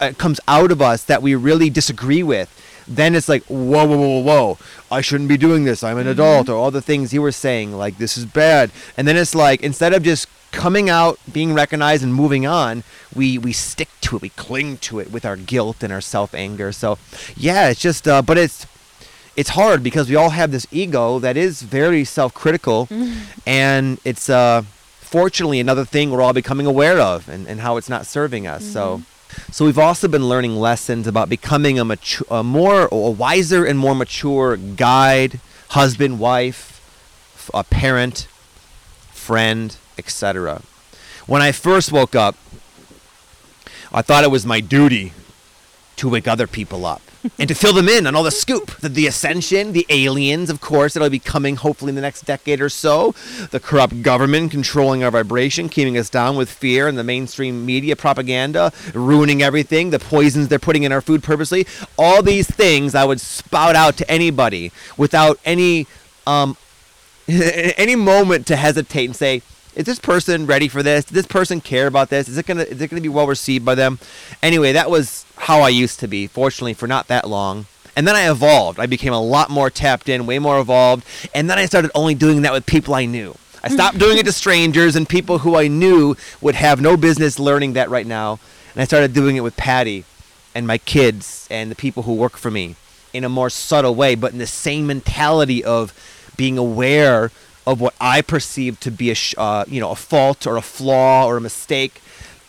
uh, 0.00 0.12
comes 0.16 0.40
out 0.48 0.72
of 0.72 0.80
us 0.82 1.04
that 1.04 1.22
we 1.22 1.34
really 1.34 1.70
disagree 1.70 2.22
with. 2.22 2.48
Then 2.88 3.14
it's 3.14 3.28
like 3.28 3.44
whoa, 3.44 3.86
whoa, 3.86 3.96
whoa, 3.96 4.20
whoa! 4.20 4.58
I 4.90 5.00
shouldn't 5.00 5.28
be 5.28 5.36
doing 5.36 5.64
this. 5.64 5.84
I'm 5.84 5.98
an 5.98 6.08
adult, 6.08 6.48
or 6.48 6.56
all 6.56 6.72
the 6.72 6.82
things 6.82 7.12
you 7.12 7.22
were 7.22 7.30
saying, 7.32 7.72
like 7.72 7.98
this 7.98 8.16
is 8.18 8.24
bad. 8.24 8.72
And 8.96 9.06
then 9.06 9.16
it's 9.16 9.34
like 9.34 9.62
instead 9.62 9.92
of 9.92 10.02
just 10.02 10.26
coming 10.50 10.90
out, 10.90 11.18
being 11.32 11.54
recognized, 11.54 12.02
and 12.02 12.12
moving 12.12 12.46
on, 12.46 12.82
we 13.14 13.38
we 13.38 13.52
stick 13.52 13.88
to 14.02 14.16
it, 14.16 14.22
we 14.22 14.30
cling 14.30 14.78
to 14.78 14.98
it 14.98 15.12
with 15.12 15.24
our 15.24 15.36
guilt 15.36 15.82
and 15.82 15.92
our 15.92 16.00
self 16.00 16.34
anger. 16.34 16.72
So, 16.72 16.98
yeah, 17.36 17.68
it's 17.68 17.80
just, 17.80 18.08
uh, 18.08 18.22
but 18.22 18.36
it's 18.38 18.66
it's 19.36 19.50
hard 19.50 19.82
because 19.82 20.08
we 20.08 20.16
all 20.16 20.30
have 20.30 20.50
this 20.50 20.66
ego 20.72 21.18
that 21.20 21.36
is 21.36 21.62
very 21.62 22.04
self 22.04 22.34
critical, 22.34 22.88
and 23.46 23.98
it's 24.04 24.28
uh, 24.28 24.62
fortunately 25.00 25.60
another 25.60 25.84
thing 25.84 26.10
we're 26.10 26.22
all 26.22 26.32
becoming 26.32 26.66
aware 26.66 26.98
of, 26.98 27.28
and, 27.28 27.46
and 27.46 27.60
how 27.60 27.76
it's 27.76 27.88
not 27.88 28.06
serving 28.06 28.46
us. 28.46 28.64
So. 28.64 29.02
So 29.50 29.64
we've 29.64 29.78
also 29.78 30.08
been 30.08 30.28
learning 30.28 30.56
lessons 30.56 31.06
about 31.06 31.28
becoming 31.28 31.78
a 31.78 31.84
mature, 31.84 32.26
a 32.30 32.42
more, 32.42 32.88
a 32.90 33.10
wiser 33.10 33.64
and 33.64 33.78
more 33.78 33.94
mature 33.94 34.56
guide, 34.56 35.40
husband, 35.70 36.18
wife, 36.18 36.80
a 37.52 37.64
parent, 37.64 38.28
friend, 39.12 39.76
etc. 39.98 40.62
When 41.26 41.42
I 41.42 41.52
first 41.52 41.92
woke 41.92 42.14
up, 42.14 42.36
I 43.92 44.02
thought 44.02 44.24
it 44.24 44.30
was 44.30 44.46
my 44.46 44.60
duty 44.60 45.12
to 45.96 46.08
wake 46.08 46.28
other 46.28 46.46
people 46.46 46.86
up 46.86 47.02
and 47.38 47.48
to 47.48 47.54
fill 47.54 47.72
them 47.72 47.88
in 47.88 48.06
on 48.06 48.14
all 48.14 48.22
the 48.22 48.30
scoop. 48.30 48.76
The, 48.78 48.88
the 48.88 49.06
ascension, 49.06 49.72
the 49.72 49.86
aliens, 49.88 50.50
of 50.50 50.60
course, 50.60 50.94
that'll 50.94 51.10
be 51.10 51.18
coming 51.18 51.56
hopefully 51.56 51.90
in 51.90 51.94
the 51.94 52.00
next 52.00 52.22
decade 52.22 52.60
or 52.60 52.68
so. 52.68 53.14
The 53.50 53.60
corrupt 53.60 54.02
government 54.02 54.50
controlling 54.50 55.04
our 55.04 55.10
vibration, 55.10 55.68
keeping 55.68 55.98
us 55.98 56.10
down 56.10 56.36
with 56.36 56.50
fear 56.50 56.88
and 56.88 56.98
the 56.98 57.04
mainstream 57.04 57.66
media 57.66 57.96
propaganda, 57.96 58.72
ruining 58.94 59.42
everything, 59.42 59.90
the 59.90 59.98
poisons 59.98 60.48
they're 60.48 60.58
putting 60.58 60.82
in 60.82 60.92
our 60.92 61.00
food 61.00 61.22
purposely. 61.22 61.66
All 61.98 62.22
these 62.22 62.48
things 62.48 62.94
I 62.94 63.04
would 63.04 63.20
spout 63.20 63.76
out 63.76 63.96
to 63.98 64.10
anybody 64.10 64.72
without 64.96 65.38
any 65.44 65.86
um, 66.26 66.56
any 67.28 67.96
moment 67.96 68.46
to 68.48 68.56
hesitate 68.56 69.04
and 69.04 69.16
say, 69.16 69.42
is 69.74 69.84
this 69.86 69.98
person 69.98 70.46
ready 70.46 70.68
for 70.68 70.82
this? 70.82 71.04
Does 71.04 71.14
this 71.14 71.26
person 71.26 71.60
care 71.60 71.86
about 71.86 72.10
this? 72.10 72.28
Is 72.28 72.36
it 72.38 72.46
gonna 72.46 72.62
is 72.62 72.80
it 72.80 72.88
gonna 72.88 73.00
be 73.00 73.08
well 73.08 73.26
received 73.26 73.64
by 73.64 73.74
them? 73.74 73.98
Anyway, 74.42 74.72
that 74.72 74.90
was 74.90 75.24
how 75.36 75.60
I 75.60 75.68
used 75.68 76.00
to 76.00 76.08
be. 76.08 76.26
Fortunately, 76.26 76.74
for 76.74 76.86
not 76.86 77.08
that 77.08 77.28
long. 77.28 77.66
And 77.96 78.06
then 78.06 78.16
I 78.16 78.30
evolved. 78.30 78.78
I 78.78 78.86
became 78.86 79.12
a 79.12 79.20
lot 79.20 79.50
more 79.50 79.68
tapped 79.68 80.08
in, 80.08 80.26
way 80.26 80.38
more 80.38 80.58
evolved. 80.58 81.04
And 81.34 81.50
then 81.50 81.58
I 81.58 81.66
started 81.66 81.90
only 81.94 82.14
doing 82.14 82.42
that 82.42 82.52
with 82.52 82.66
people 82.66 82.94
I 82.94 83.04
knew. 83.04 83.34
I 83.62 83.68
mm. 83.68 83.72
stopped 83.72 83.98
doing 83.98 84.18
it 84.18 84.26
to 84.26 84.32
strangers 84.32 84.96
and 84.96 85.08
people 85.08 85.38
who 85.38 85.56
I 85.56 85.68
knew 85.68 86.16
would 86.40 86.54
have 86.54 86.80
no 86.80 86.96
business 86.96 87.38
learning 87.38 87.74
that 87.74 87.90
right 87.90 88.06
now. 88.06 88.38
And 88.74 88.80
I 88.80 88.84
started 88.84 89.12
doing 89.12 89.36
it 89.36 89.40
with 89.40 89.56
Pattie 89.56 90.04
and 90.54 90.66
my 90.66 90.78
kids 90.78 91.46
and 91.50 91.70
the 91.70 91.74
people 91.74 92.04
who 92.04 92.14
work 92.14 92.36
for 92.36 92.50
me 92.50 92.76
in 93.12 93.24
a 93.24 93.28
more 93.28 93.50
subtle 93.50 93.94
way, 93.94 94.14
but 94.14 94.32
in 94.32 94.38
the 94.38 94.46
same 94.46 94.86
mentality 94.86 95.64
of 95.64 95.92
being 96.36 96.56
aware 96.56 97.30
of 97.66 97.80
what 97.80 97.94
I 98.00 98.22
perceive 98.22 98.80
to 98.80 98.90
be 98.90 99.10
a 99.10 99.14
sh- 99.14 99.34
uh, 99.38 99.64
you 99.68 99.80
know 99.80 99.90
a 99.90 99.96
fault 99.96 100.46
or 100.46 100.56
a 100.56 100.62
flaw 100.62 101.26
or 101.26 101.36
a 101.36 101.40
mistake, 101.40 102.00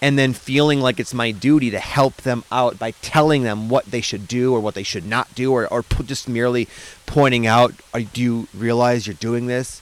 and 0.01 0.17
then 0.17 0.33
feeling 0.33 0.81
like 0.81 0.99
it's 0.99 1.13
my 1.13 1.31
duty 1.31 1.69
to 1.71 1.79
help 1.79 2.17
them 2.17 2.43
out 2.51 2.79
by 2.79 2.91
telling 3.01 3.43
them 3.43 3.69
what 3.69 3.85
they 3.85 4.01
should 4.01 4.27
do 4.27 4.53
or 4.53 4.59
what 4.59 4.73
they 4.73 4.83
should 4.83 5.05
not 5.05 5.33
do 5.35 5.51
or, 5.53 5.67
or 5.67 5.83
just 6.05 6.27
merely 6.27 6.67
pointing 7.05 7.45
out 7.45 7.73
"Are- 7.93 8.01
do 8.01 8.21
you 8.21 8.47
realize 8.53 9.05
you're 9.05 9.13
doing 9.15 9.47
this? 9.47 9.81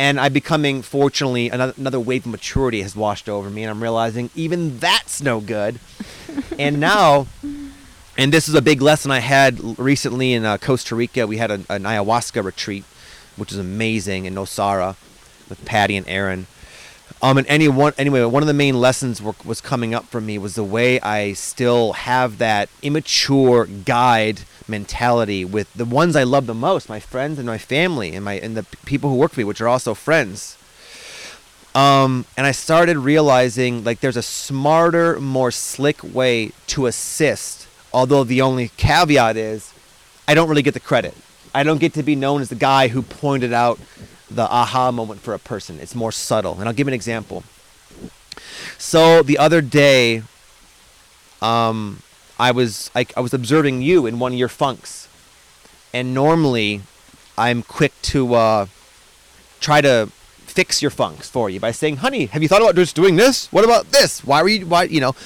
And 0.00 0.20
i'm 0.20 0.32
becoming 0.32 0.82
fortunately 0.82 1.48
another, 1.50 1.74
another 1.76 1.98
wave 1.98 2.24
of 2.24 2.30
maturity 2.30 2.82
has 2.82 2.94
washed 2.94 3.28
over 3.28 3.50
me 3.50 3.64
and 3.64 3.70
i'm 3.70 3.82
realizing 3.82 4.30
even 4.36 4.78
that's 4.78 5.20
no 5.22 5.40
good. 5.40 5.80
And 6.58 6.78
now 6.80 7.26
and 8.16 8.32
this 8.32 8.48
is 8.48 8.54
a 8.54 8.62
big 8.62 8.80
lesson 8.82 9.10
i 9.10 9.20
had 9.20 9.78
recently 9.78 10.32
in 10.34 10.44
uh, 10.44 10.58
costa 10.58 10.94
rica. 10.94 11.26
We 11.26 11.38
had 11.38 11.50
a, 11.50 11.54
an 11.68 11.82
ayahuasca 11.84 12.44
retreat 12.44 12.84
which 13.38 13.52
is 13.52 13.58
amazing 13.58 14.24
in 14.24 14.34
nosara 14.34 14.96
with 15.48 15.64
patty 15.64 15.96
and 15.96 16.08
aaron 16.08 16.46
um, 17.20 17.36
and 17.36 17.46
any 17.48 17.68
one, 17.68 17.94
anyway, 17.98 18.22
one 18.24 18.42
of 18.42 18.46
the 18.46 18.54
main 18.54 18.80
lessons 18.80 19.20
were, 19.20 19.34
was 19.44 19.60
coming 19.60 19.92
up 19.92 20.06
for 20.06 20.20
me 20.20 20.38
was 20.38 20.54
the 20.54 20.64
way 20.64 21.00
I 21.00 21.32
still 21.32 21.94
have 21.94 22.38
that 22.38 22.68
immature 22.80 23.66
guide 23.66 24.42
mentality 24.68 25.44
with 25.44 25.72
the 25.74 25.84
ones 25.84 26.14
I 26.14 26.22
love 26.22 26.46
the 26.46 26.54
most, 26.54 26.88
my 26.88 27.00
friends 27.00 27.38
and 27.38 27.46
my 27.46 27.58
family, 27.58 28.14
and 28.14 28.24
my 28.24 28.34
and 28.34 28.56
the 28.56 28.62
people 28.84 29.10
who 29.10 29.16
work 29.16 29.32
for 29.32 29.40
me, 29.40 29.44
which 29.44 29.60
are 29.60 29.68
also 29.68 29.94
friends. 29.94 30.56
Um, 31.74 32.24
and 32.36 32.46
I 32.46 32.52
started 32.52 32.98
realizing 32.98 33.82
like 33.82 34.00
there's 34.00 34.16
a 34.16 34.22
smarter, 34.22 35.18
more 35.20 35.50
slick 35.50 36.02
way 36.02 36.52
to 36.68 36.86
assist. 36.86 37.66
Although 37.92 38.22
the 38.22 38.42
only 38.42 38.68
caveat 38.76 39.36
is, 39.36 39.72
I 40.28 40.34
don't 40.34 40.48
really 40.48 40.62
get 40.62 40.74
the 40.74 40.80
credit. 40.80 41.14
I 41.58 41.64
don't 41.64 41.80
get 41.80 41.94
to 41.94 42.04
be 42.04 42.14
known 42.14 42.40
as 42.40 42.50
the 42.50 42.54
guy 42.54 42.86
who 42.86 43.02
pointed 43.02 43.52
out 43.52 43.80
the 44.30 44.48
aha 44.48 44.92
moment 44.92 45.20
for 45.20 45.34
a 45.34 45.40
person. 45.40 45.80
It's 45.80 45.92
more 45.92 46.12
subtle. 46.12 46.60
And 46.60 46.68
I'll 46.68 46.72
give 46.72 46.86
an 46.86 46.94
example. 46.94 47.42
So 48.78 49.24
the 49.24 49.38
other 49.38 49.60
day, 49.60 50.22
um, 51.42 52.04
I 52.38 52.52
was 52.52 52.92
I, 52.94 53.06
I 53.16 53.20
was 53.20 53.34
observing 53.34 53.82
you 53.82 54.06
in 54.06 54.20
one 54.20 54.32
of 54.34 54.38
your 54.38 54.48
funks, 54.48 55.08
and 55.92 56.14
normally, 56.14 56.82
I'm 57.36 57.64
quick 57.64 57.92
to 58.02 58.34
uh, 58.34 58.66
try 59.58 59.80
to 59.80 60.10
fix 60.46 60.80
your 60.80 60.92
funks 60.92 61.28
for 61.28 61.50
you 61.50 61.58
by 61.58 61.72
saying, 61.72 61.96
"Honey, 61.96 62.26
have 62.26 62.40
you 62.40 62.46
thought 62.46 62.62
about 62.62 62.76
just 62.76 62.94
doing 62.94 63.16
this? 63.16 63.50
What 63.50 63.64
about 63.64 63.90
this? 63.90 64.24
Why 64.24 64.42
were 64.42 64.48
you 64.48 64.64
why 64.64 64.84
you 64.84 65.00
know?" 65.00 65.16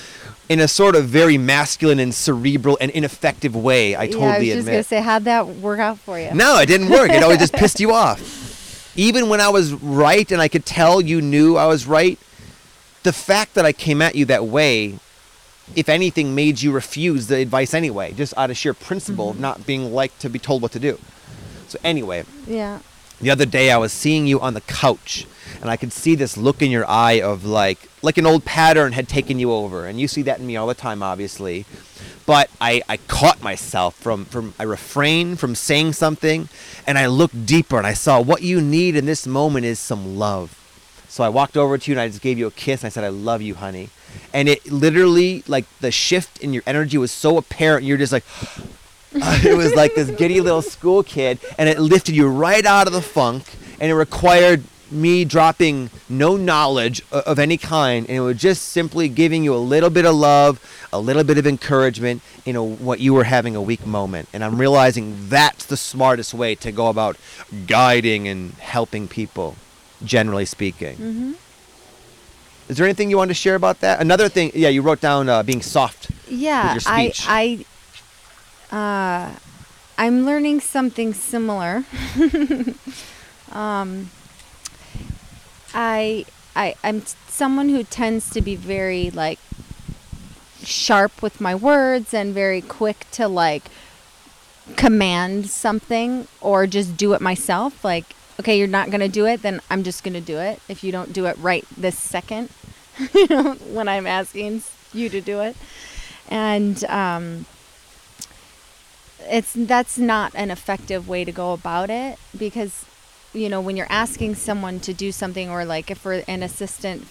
In 0.52 0.60
a 0.60 0.68
sort 0.68 0.96
of 0.96 1.06
very 1.06 1.38
masculine 1.38 1.98
and 1.98 2.14
cerebral 2.14 2.76
and 2.78 2.90
ineffective 2.90 3.56
way, 3.56 3.96
I 3.96 4.06
totally 4.06 4.20
yeah, 4.20 4.34
I 4.34 4.38
was 4.38 4.46
just 4.48 4.58
admit. 4.58 4.72
gonna 4.72 4.82
say, 4.82 5.00
how'd 5.00 5.24
that 5.24 5.46
work 5.46 5.80
out 5.80 5.98
for 5.98 6.20
you? 6.20 6.34
No, 6.34 6.58
it 6.58 6.66
didn't 6.66 6.90
work. 6.90 7.10
It 7.10 7.22
always 7.22 7.38
just 7.38 7.54
pissed 7.54 7.80
you 7.80 7.92
off. 8.04 8.92
Even 8.94 9.30
when 9.30 9.40
I 9.40 9.48
was 9.48 9.72
right 9.72 10.30
and 10.30 10.42
I 10.42 10.48
could 10.48 10.66
tell 10.66 11.00
you 11.00 11.22
knew 11.22 11.56
I 11.56 11.64
was 11.64 11.86
right, 11.86 12.18
the 13.02 13.14
fact 13.14 13.54
that 13.54 13.64
I 13.64 13.72
came 13.72 14.02
at 14.02 14.14
you 14.14 14.26
that 14.26 14.44
way, 14.44 14.98
if 15.74 15.88
anything, 15.88 16.34
made 16.34 16.60
you 16.60 16.70
refuse 16.70 17.28
the 17.28 17.36
advice 17.38 17.72
anyway, 17.72 18.12
just 18.12 18.34
out 18.36 18.50
of 18.50 18.56
sheer 18.58 18.74
principle 18.74 19.30
of 19.30 19.36
mm-hmm. 19.36 19.42
not 19.42 19.66
being 19.66 19.94
like 19.94 20.18
to 20.18 20.28
be 20.28 20.38
told 20.38 20.60
what 20.60 20.72
to 20.72 20.78
do. 20.78 20.98
So, 21.68 21.78
anyway, 21.82 22.24
Yeah. 22.46 22.80
the 23.22 23.30
other 23.30 23.46
day 23.46 23.70
I 23.70 23.78
was 23.78 23.90
seeing 23.90 24.26
you 24.26 24.38
on 24.38 24.52
the 24.52 24.60
couch 24.60 25.26
and 25.62 25.70
I 25.70 25.78
could 25.78 25.92
see 25.92 26.14
this 26.14 26.36
look 26.36 26.60
in 26.60 26.70
your 26.70 26.86
eye 26.86 27.22
of 27.22 27.44
like 27.44 27.88
like 28.02 28.18
an 28.18 28.26
old 28.26 28.44
pattern 28.44 28.92
had 28.92 29.08
taken 29.08 29.38
you 29.38 29.52
over 29.52 29.86
and 29.86 29.98
you 29.98 30.08
see 30.08 30.22
that 30.22 30.40
in 30.40 30.46
me 30.46 30.56
all 30.56 30.66
the 30.66 30.74
time 30.74 31.02
obviously 31.02 31.64
but 32.26 32.50
I, 32.60 32.82
I 32.88 32.98
caught 32.98 33.42
myself 33.42 33.94
from, 33.96 34.24
from 34.26 34.54
I 34.58 34.64
refrained 34.64 35.40
from 35.40 35.54
saying 35.54 35.94
something 35.94 36.48
and 36.86 36.98
I 36.98 37.06
looked 37.06 37.46
deeper 37.46 37.78
and 37.78 37.86
I 37.86 37.94
saw 37.94 38.20
what 38.20 38.42
you 38.42 38.60
need 38.60 38.96
in 38.96 39.06
this 39.06 39.26
moment 39.26 39.66
is 39.66 39.78
some 39.78 40.16
love. 40.16 40.58
So 41.08 41.24
I 41.24 41.28
walked 41.28 41.56
over 41.56 41.76
to 41.76 41.90
you 41.90 41.96
and 41.96 42.00
I 42.00 42.08
just 42.08 42.22
gave 42.22 42.38
you 42.38 42.46
a 42.46 42.50
kiss 42.50 42.82
and 42.82 42.86
I 42.86 42.90
said 42.90 43.04
I 43.04 43.08
love 43.08 43.42
you 43.42 43.54
honey. 43.56 43.90
And 44.32 44.48
it 44.48 44.70
literally 44.70 45.42
like 45.48 45.66
the 45.80 45.90
shift 45.90 46.38
in 46.40 46.52
your 46.52 46.62
energy 46.66 46.96
was 46.96 47.10
so 47.10 47.38
apparent 47.38 47.84
you're 47.84 47.98
just 47.98 48.12
like 48.12 48.24
it 49.14 49.56
was 49.56 49.74
like 49.74 49.94
this 49.94 50.10
giddy 50.10 50.40
little 50.40 50.62
school 50.62 51.02
kid, 51.02 51.38
and 51.58 51.68
it 51.68 51.78
lifted 51.78 52.16
you 52.16 52.26
right 52.26 52.64
out 52.64 52.86
of 52.86 52.94
the 52.94 53.02
funk, 53.02 53.44
and 53.78 53.90
it 53.90 53.94
required 53.94 54.64
me 54.92 55.24
dropping 55.24 55.90
no 56.08 56.36
knowledge 56.36 57.02
of 57.10 57.38
any 57.38 57.56
kind, 57.56 58.06
and 58.06 58.16
it 58.16 58.20
was 58.20 58.38
just 58.38 58.68
simply 58.68 59.08
giving 59.08 59.42
you 59.42 59.54
a 59.54 59.56
little 59.56 59.90
bit 59.90 60.04
of 60.04 60.14
love, 60.14 60.60
a 60.92 61.00
little 61.00 61.24
bit 61.24 61.38
of 61.38 61.46
encouragement 61.46 62.22
you 62.44 62.52
know 62.52 62.64
what 62.64 63.00
you 63.00 63.14
were 63.14 63.24
having 63.24 63.56
a 63.56 63.62
weak 63.62 63.86
moment. 63.86 64.28
And 64.32 64.44
I'm 64.44 64.58
realizing 64.58 65.28
that's 65.28 65.66
the 65.66 65.76
smartest 65.76 66.34
way 66.34 66.54
to 66.56 66.72
go 66.72 66.88
about 66.88 67.16
guiding 67.66 68.28
and 68.28 68.52
helping 68.54 69.08
people, 69.08 69.56
generally 70.04 70.44
speaking. 70.44 70.96
Mm-hmm. 70.96 71.32
Is 72.68 72.76
there 72.76 72.86
anything 72.86 73.10
you 73.10 73.16
want 73.16 73.30
to 73.30 73.34
share 73.34 73.54
about 73.54 73.80
that? 73.80 74.00
Another 74.00 74.28
thing, 74.28 74.50
yeah, 74.54 74.68
you 74.68 74.82
wrote 74.82 75.00
down 75.00 75.28
uh, 75.28 75.42
being 75.42 75.62
soft. 75.62 76.10
Yeah, 76.28 76.78
i 76.86 77.12
i 77.26 77.64
uh, 78.74 79.36
i'm 79.98 80.24
learning 80.24 80.60
something 80.60 81.12
similar. 81.12 81.84
um, 83.52 84.10
I 85.74 86.24
I 86.54 86.74
I'm 86.82 87.02
someone 87.28 87.68
who 87.68 87.84
tends 87.84 88.30
to 88.30 88.40
be 88.40 88.56
very 88.56 89.10
like 89.10 89.38
sharp 90.62 91.22
with 91.22 91.40
my 91.40 91.54
words 91.54 92.14
and 92.14 92.32
very 92.32 92.60
quick 92.60 93.06
to 93.12 93.26
like 93.26 93.64
command 94.76 95.50
something 95.50 96.28
or 96.40 96.66
just 96.66 96.96
do 96.96 97.12
it 97.14 97.20
myself. 97.20 97.84
Like 97.84 98.14
okay 98.40 98.58
you're 98.58 98.66
not 98.66 98.90
going 98.90 99.00
to 99.00 99.08
do 99.08 99.26
it 99.26 99.42
then 99.42 99.60
i'm 99.70 99.82
just 99.82 100.02
going 100.02 100.14
to 100.14 100.20
do 100.20 100.38
it. 100.38 100.60
If 100.68 100.82
you 100.82 100.92
don't 100.92 101.12
do 101.12 101.26
it 101.26 101.36
right 101.38 101.64
this 101.76 101.98
second 101.98 102.48
you 103.14 103.26
know 103.28 103.54
when 103.54 103.88
i'm 103.88 104.06
asking 104.06 104.62
you 104.92 105.08
to 105.08 105.20
do 105.20 105.40
it. 105.40 105.56
And 106.28 106.82
um 106.84 107.46
it's 109.20 109.52
that's 109.52 109.98
not 109.98 110.32
an 110.34 110.50
effective 110.50 111.08
way 111.08 111.24
to 111.24 111.32
go 111.32 111.52
about 111.52 111.90
it 111.90 112.18
because 112.36 112.84
you 113.32 113.48
know 113.48 113.60
when 113.60 113.76
you're 113.76 113.86
asking 113.90 114.34
someone 114.34 114.80
to 114.80 114.92
do 114.92 115.12
something 115.12 115.50
or 115.50 115.64
like 115.64 115.90
if 115.90 116.04
we're 116.04 116.22
an 116.28 116.42
assistant 116.42 117.06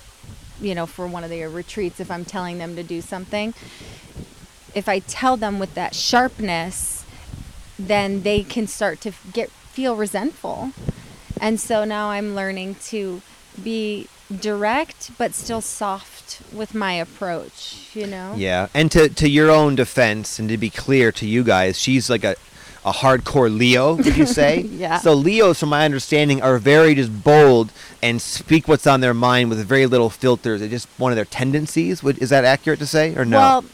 you 0.60 0.76
know 0.76 0.86
for 0.86 1.08
one 1.08 1.24
of 1.24 1.30
their 1.30 1.50
retreats 1.50 2.00
if 2.00 2.12
i'm 2.12 2.26
telling 2.26 2.58
them 2.58 2.76
to 2.76 2.84
do 2.84 3.02
something 3.02 3.54
if 4.76 4.88
i 4.88 5.00
tell 5.00 5.36
them 5.38 5.60
with 5.60 5.74
that 5.74 5.96
sharpness 5.96 7.02
then 7.88 8.22
they 8.24 8.44
can 8.44 8.68
start 8.68 9.02
to 9.02 9.12
get 9.34 9.50
feel 9.50 9.96
resentful. 9.96 10.72
And 11.40 11.60
so 11.60 11.86
now 11.86 12.10
i'm 12.10 12.36
learning 12.36 12.76
to 12.90 13.22
be 13.62 14.08
direct 14.40 15.12
but 15.18 15.34
still 15.34 15.60
soft 15.60 16.42
with 16.54 16.74
my 16.74 16.94
approach 16.94 17.90
you 17.94 18.08
know? 18.08 18.34
Yeah, 18.38 18.68
and 18.74 18.92
to 18.92 19.10
to 19.10 19.30
your 19.30 19.50
own 19.50 19.76
defense, 19.76 20.40
and 20.40 20.48
to 20.50 20.58
be 20.58 20.70
clear 20.70 21.12
to 21.14 21.26
you 21.26 21.44
guys, 21.44 21.80
she's 21.80 22.10
like 22.10 22.24
a 22.24 22.36
a 22.84 22.92
hardcore 22.92 23.56
Leo. 23.56 23.96
Would 23.96 24.18
you 24.18 24.26
say? 24.26 24.62
Yeah. 24.82 24.98
So 24.98 25.14
Leos, 25.14 25.60
from 25.60 25.70
my 25.70 25.86
understanding, 25.86 26.42
are 26.42 26.58
very 26.58 26.96
just 26.96 27.24
bold 27.24 27.72
and 28.02 28.20
speak 28.22 28.68
what's 28.68 28.88
on 28.88 29.02
their 29.02 29.14
mind 29.14 29.50
with 29.50 29.64
very 29.68 29.86
little 29.86 30.10
filters. 30.10 30.62
It's 30.62 30.72
just 30.72 30.88
one 30.98 31.12
of 31.12 31.16
their 31.16 31.26
tendencies. 31.26 32.02
Would 32.02 32.18
is 32.20 32.30
that 32.32 32.44
accurate 32.46 32.80
to 32.80 32.88
say 32.88 33.16
or 33.16 33.24
no? 33.26 33.38
Well, 33.38 33.66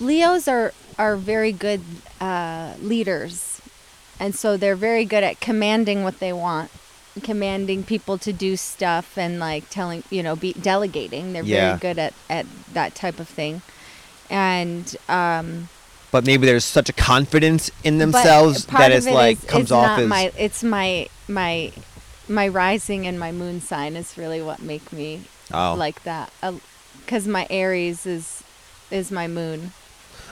Leos 0.00 0.48
are 0.48 0.72
are 0.98 1.16
very 1.16 1.52
good 1.52 1.80
uh, 2.20 2.74
leaders, 2.82 3.60
and 4.18 4.34
so 4.34 4.56
they're 4.56 4.74
very 4.76 5.04
good 5.04 5.22
at 5.22 5.38
commanding 5.40 6.02
what 6.02 6.18
they 6.18 6.32
want, 6.32 6.70
commanding 7.22 7.84
people 7.84 8.18
to 8.18 8.32
do 8.32 8.56
stuff, 8.56 9.16
and 9.16 9.38
like 9.38 9.70
telling 9.70 10.02
you 10.10 10.22
know, 10.24 10.34
be 10.34 10.52
delegating. 10.54 11.32
They're 11.32 11.44
Yeah. 11.44 11.76
very 11.76 11.78
good 11.78 11.98
at 12.00 12.14
at 12.28 12.46
that 12.72 12.96
type 12.96 13.20
of 13.20 13.28
thing, 13.28 13.62
and 14.28 14.96
um, 15.08 15.68
but 16.10 16.24
maybe 16.24 16.46
there's 16.46 16.64
such 16.64 16.88
a 16.88 16.92
confidence 16.92 17.70
in 17.84 17.98
themselves 17.98 18.66
that 18.66 18.92
it's 18.92 19.06
it 19.06 19.12
like 19.12 19.38
is- 19.38 19.44
comes 19.44 19.62
it's 19.64 19.72
off 19.72 19.98
as 19.98 20.08
my 20.08 20.32
it's 20.36 20.62
my 20.62 21.08
my 21.28 21.72
my 22.28 22.48
rising 22.48 23.06
and 23.06 23.18
my 23.18 23.32
moon 23.32 23.60
sign 23.60 23.96
is 23.96 24.18
really 24.18 24.42
what 24.42 24.60
make 24.62 24.92
me 24.92 25.22
oh. 25.52 25.74
like 25.76 26.02
that 26.02 26.32
uh, 26.42 26.52
because 27.00 27.26
my 27.26 27.46
Aries 27.48 28.04
is 28.04 28.42
is 28.90 29.10
my 29.10 29.26
moon. 29.26 29.72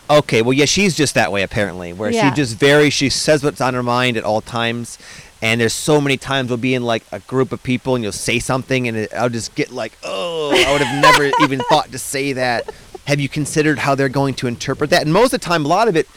Okay, 0.09 0.41
well, 0.41 0.53
yeah, 0.53 0.67
she's 0.67 0.95
just 0.95 1.15
that 1.15 1.33
way 1.33 1.43
apparently, 1.43 1.93
where 1.93 2.11
Yeah. 2.11 2.31
she 2.31 2.37
just 2.37 2.57
very 2.57 2.91
she 2.91 3.09
says 3.09 3.43
what's 3.43 3.61
on 3.61 3.75
her 3.75 3.83
mind 3.83 4.17
at 4.17 4.25
all 4.25 4.41
times, 4.41 4.99
and 5.43 5.61
there's 5.61 5.73
so 5.73 6.01
many 6.01 6.17
times 6.17 6.49
we'll 6.49 6.59
be 6.59 6.75
in 6.75 6.83
like 6.83 7.03
a 7.13 7.21
group 7.21 7.53
of 7.53 7.63
people 7.63 7.95
and 7.95 8.05
you'll 8.05 8.13
say 8.13 8.39
something 8.39 8.89
and 8.89 8.97
it, 8.97 9.15
I'll 9.15 9.29
just 9.29 9.55
get 9.55 9.71
like, 9.71 9.93
oh, 10.03 10.51
I 10.51 10.73
would 10.73 10.81
have 10.81 11.03
never 11.03 11.31
even 11.43 11.61
thought 11.69 11.93
to 11.93 11.99
say 11.99 12.33
that. 12.35 12.73
Have 13.07 13.21
you 13.21 13.29
considered 13.29 13.81
how 13.81 13.95
they're 13.95 14.09
going 14.09 14.35
to 14.35 14.47
interpret 14.47 14.91
that? 14.91 15.03
And 15.03 15.13
most 15.13 15.33
of 15.33 15.41
the 15.41 15.47
time, 15.47 15.65
a 15.65 15.69
lot 15.69 15.89
of 15.89 15.97
it 15.97 16.09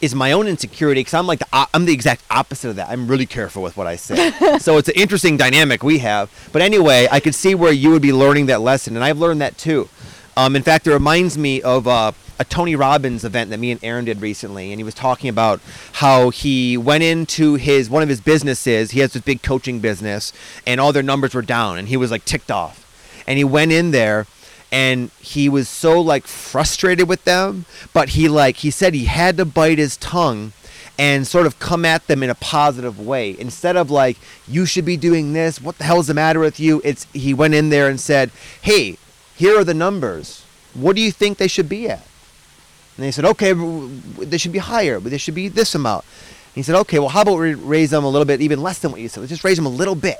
is 0.00 0.14
my 0.14 0.32
own 0.32 0.46
insecurity 0.46 1.00
because 1.00 1.14
I'm 1.14 1.26
like 1.26 1.40
the, 1.40 1.46
I'm 1.74 1.84
the 1.84 1.92
exact 1.92 2.22
opposite 2.30 2.70
of 2.70 2.76
that. 2.76 2.88
I'm 2.88 3.08
really 3.08 3.26
careful 3.26 3.62
with 3.62 3.76
what 3.76 3.86
I 3.86 3.96
say, 3.96 4.30
so 4.58 4.78
it's 4.78 4.88
an 4.88 4.94
interesting 4.96 5.36
dynamic 5.36 5.82
we 5.82 5.98
have. 5.98 6.30
But 6.52 6.62
anyway, 6.62 7.08
I 7.10 7.20
could 7.20 7.34
see 7.34 7.54
where 7.54 7.72
you 7.72 7.90
would 7.90 8.02
be 8.02 8.12
learning 8.12 8.46
that 8.46 8.60
lesson, 8.60 8.94
and 8.96 9.04
I've 9.04 9.18
learned 9.18 9.40
that 9.40 9.58
too. 9.58 9.88
Um, 10.36 10.54
in 10.54 10.62
fact, 10.62 10.86
it 10.86 10.92
reminds 10.92 11.36
me 11.36 11.60
of 11.62 11.88
uh, 11.88 12.12
a 12.38 12.44
Tony 12.44 12.76
Robbins 12.76 13.24
event 13.24 13.50
that 13.50 13.58
me 13.58 13.72
and 13.72 13.82
Aaron 13.82 14.04
did 14.04 14.20
recently, 14.20 14.70
and 14.70 14.78
he 14.78 14.84
was 14.84 14.94
talking 14.94 15.28
about 15.28 15.60
how 15.94 16.30
he 16.30 16.76
went 16.76 17.02
into 17.02 17.54
his 17.54 17.90
one 17.90 18.02
of 18.02 18.08
his 18.08 18.20
businesses. 18.20 18.92
He 18.92 19.00
has 19.00 19.14
this 19.14 19.22
big 19.22 19.42
coaching 19.42 19.80
business, 19.80 20.32
and 20.66 20.80
all 20.80 20.92
their 20.92 21.02
numbers 21.02 21.34
were 21.34 21.42
down, 21.42 21.78
and 21.78 21.88
he 21.88 21.96
was 21.96 22.12
like 22.12 22.24
ticked 22.24 22.50
off. 22.50 22.84
And 23.26 23.36
he 23.36 23.44
went 23.44 23.72
in 23.72 23.90
there, 23.90 24.26
and 24.70 25.10
he 25.20 25.48
was 25.48 25.68
so 25.68 26.00
like 26.00 26.26
frustrated 26.26 27.08
with 27.08 27.24
them 27.24 27.64
but 27.94 28.10
he 28.10 28.28
like 28.28 28.56
he 28.56 28.70
said 28.70 28.92
he 28.92 29.06
had 29.06 29.36
to 29.36 29.44
bite 29.44 29.78
his 29.78 29.96
tongue 29.96 30.52
and 30.98 31.26
sort 31.26 31.46
of 31.46 31.58
come 31.60 31.84
at 31.84 32.06
them 32.08 32.22
in 32.24 32.28
a 32.28 32.34
positive 32.34 32.98
way. 32.98 33.36
Instead 33.38 33.76
of 33.76 33.90
like 33.90 34.18
you 34.48 34.66
should 34.66 34.84
be 34.84 34.96
doing 34.96 35.32
this. 35.32 35.62
What 35.62 35.78
the 35.78 35.84
hell's 35.84 36.08
the 36.08 36.14
matter 36.14 36.40
with 36.40 36.58
you? 36.58 36.82
It's 36.84 37.06
he 37.12 37.32
went 37.32 37.54
in 37.54 37.68
there 37.68 37.88
and 37.88 38.00
said 38.00 38.30
hey 38.62 38.98
here 39.36 39.58
are 39.58 39.64
the 39.64 39.74
numbers. 39.74 40.44
What 40.74 40.96
do 40.96 41.02
you 41.02 41.12
think 41.12 41.38
they 41.38 41.48
should 41.48 41.68
be 41.68 41.88
at? 41.88 42.04
And 42.96 43.06
they 43.06 43.12
said 43.12 43.24
okay 43.24 43.52
they 43.52 44.38
should 44.38 44.52
be 44.52 44.58
higher 44.58 44.98
but 44.98 45.10
they 45.10 45.18
should 45.18 45.36
be 45.36 45.48
this 45.48 45.74
amount. 45.74 46.04
He 46.54 46.62
said 46.62 46.74
okay 46.74 46.98
well 46.98 47.10
how 47.10 47.22
about 47.22 47.38
we 47.38 47.54
raise 47.54 47.90
them 47.90 48.04
a 48.04 48.08
little 48.08 48.26
bit 48.26 48.40
even 48.40 48.60
less 48.60 48.80
than 48.80 48.90
what 48.90 49.00
you 49.00 49.08
said? 49.08 49.20
Let's 49.20 49.30
just 49.30 49.44
raise 49.44 49.56
them 49.56 49.66
a 49.66 49.70
little 49.70 49.94
bit. 49.94 50.18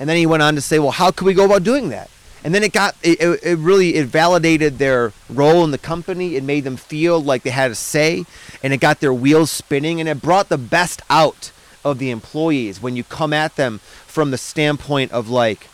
And 0.00 0.08
then 0.08 0.16
he 0.16 0.26
went 0.26 0.42
on 0.42 0.56
to 0.56 0.60
say 0.60 0.80
well 0.80 0.90
how 0.90 1.12
could 1.12 1.26
we 1.26 1.34
go 1.34 1.44
about 1.44 1.62
doing 1.62 1.90
that 1.90 2.10
and 2.42 2.54
then 2.54 2.62
it 2.62 2.72
got 2.72 2.96
it, 3.02 3.20
it, 3.20 3.58
really 3.58 3.96
it 3.96 4.06
validated 4.06 4.78
their 4.78 5.12
role 5.28 5.64
in 5.64 5.70
the 5.70 5.78
company. 5.78 6.36
It 6.36 6.44
made 6.44 6.64
them 6.64 6.76
feel 6.76 7.20
like 7.20 7.42
they 7.42 7.50
had 7.50 7.70
a 7.70 7.74
say 7.74 8.24
and 8.62 8.72
it 8.72 8.78
got 8.78 9.00
their 9.00 9.12
wheels 9.12 9.50
spinning 9.50 10.00
and 10.00 10.08
it 10.08 10.22
brought 10.22 10.48
the 10.48 10.58
best 10.58 11.02
out 11.10 11.52
of 11.84 11.98
the 11.98 12.10
employees 12.10 12.82
when 12.82 12.96
you 12.96 13.04
come 13.04 13.32
at 13.32 13.56
them 13.56 13.78
from 14.06 14.30
the 14.30 14.38
standpoint 14.38 15.12
of 15.12 15.28
like 15.28 15.68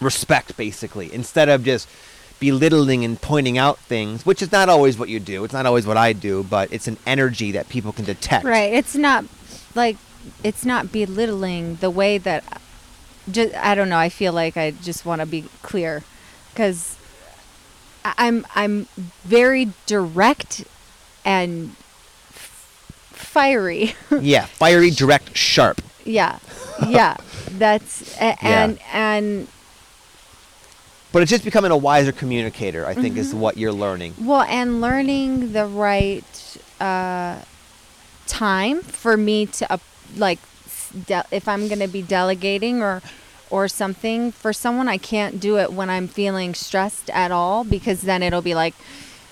respect 0.00 0.56
basically 0.56 1.12
instead 1.12 1.48
of 1.48 1.64
just 1.64 1.88
belittling 2.38 3.02
and 3.02 3.22
pointing 3.22 3.56
out 3.56 3.78
things 3.78 4.26
which 4.26 4.42
is 4.42 4.52
not 4.52 4.68
always 4.68 4.98
what 4.98 5.08
you 5.08 5.20
do. 5.20 5.44
It's 5.44 5.54
not 5.54 5.66
always 5.66 5.86
what 5.86 5.96
i 5.96 6.12
do 6.12 6.42
but 6.42 6.72
it's 6.72 6.88
an 6.88 6.96
energy 7.06 7.52
that 7.52 7.68
people 7.68 7.92
can 7.92 8.04
detect. 8.04 8.44
Right. 8.44 8.72
It's 8.72 8.94
not 8.94 9.24
like 9.74 9.96
it's 10.42 10.64
not 10.64 10.90
belittling 10.90 11.76
the 11.76 11.90
way 11.90 12.18
that 12.18 12.60
just 13.30 13.54
I 13.54 13.74
don't 13.74 13.88
know. 13.88 13.98
I 13.98 14.08
feel 14.08 14.32
like 14.32 14.56
I 14.56 14.70
just 14.70 15.04
want 15.04 15.20
to 15.20 15.26
be 15.26 15.44
clear 15.62 16.02
because 16.52 16.96
I'm 18.04 18.46
I'm 18.54 18.86
very 19.24 19.72
direct 19.86 20.64
and 21.24 21.74
f- 22.30 23.10
fiery. 23.12 23.94
yeah 24.20 24.46
fiery 24.46 24.90
direct 24.90 25.36
sharp 25.36 25.80
yeah, 26.06 26.38
yeah. 26.88 27.16
That's 27.50 28.16
a- 28.20 28.36
and 28.44 28.78
and 28.92 29.48
but 31.12 31.22
it's 31.22 31.30
just 31.30 31.44
becoming 31.44 31.70
a 31.70 31.76
wiser 31.76 32.12
communicator 32.12 32.86
i 32.86 32.94
think 32.94 33.16
is 33.16 33.34
what 33.34 33.56
you're 33.56 33.72
learning 33.72 34.14
Well, 34.20 34.42
and 34.42 34.80
learning 34.80 35.52
the 35.52 35.66
right 35.66 36.56
uh, 36.80 37.40
time 38.26 38.82
for 38.82 39.16
me 39.16 39.46
to 39.46 39.72
uh, 39.72 39.78
like 40.16 40.38
de- 41.06 41.24
if 41.30 41.46
I'm 41.48 41.68
going 41.68 41.80
to 41.80 41.88
be 41.88 42.02
delegating 42.02 42.82
or 42.82 43.02
or 43.48 43.68
something 43.68 44.32
for 44.32 44.52
someone, 44.52 44.88
I 44.88 44.98
can't 44.98 45.38
do 45.38 45.56
it 45.58 45.72
when 45.72 45.88
I'm 45.88 46.08
feeling 46.08 46.52
stressed 46.54 47.10
at 47.10 47.30
all 47.30 47.62
because 47.62 48.02
then 48.02 48.22
it'll 48.22 48.42
be 48.42 48.54
like, 48.56 48.74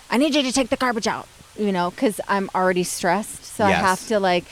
I 0.08 0.18
need 0.18 0.34
you 0.36 0.42
to 0.42 0.52
take 0.52 0.70
the 0.70 0.76
garbage 0.76 1.08
out, 1.08 1.26
you 1.58 1.72
know, 1.72 1.90
because 1.90 2.20
I'm 2.28 2.48
already 2.54 2.84
stressed. 2.84 3.44
So 3.44 3.64
I 3.64 3.70
have 3.80 4.06
to 4.08 4.20
like 4.20 4.44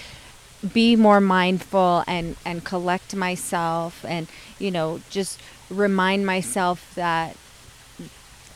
be 0.73 0.97
more 0.97 1.21
mindful 1.21 2.03
and 2.07 2.37
and 2.45 2.65
collect 2.65 3.15
myself 3.17 4.05
and 4.05 4.29
you 4.61 4.71
know 4.71 5.01
just 5.11 5.41
remind 5.71 6.25
myself 6.27 6.93
that 6.95 7.37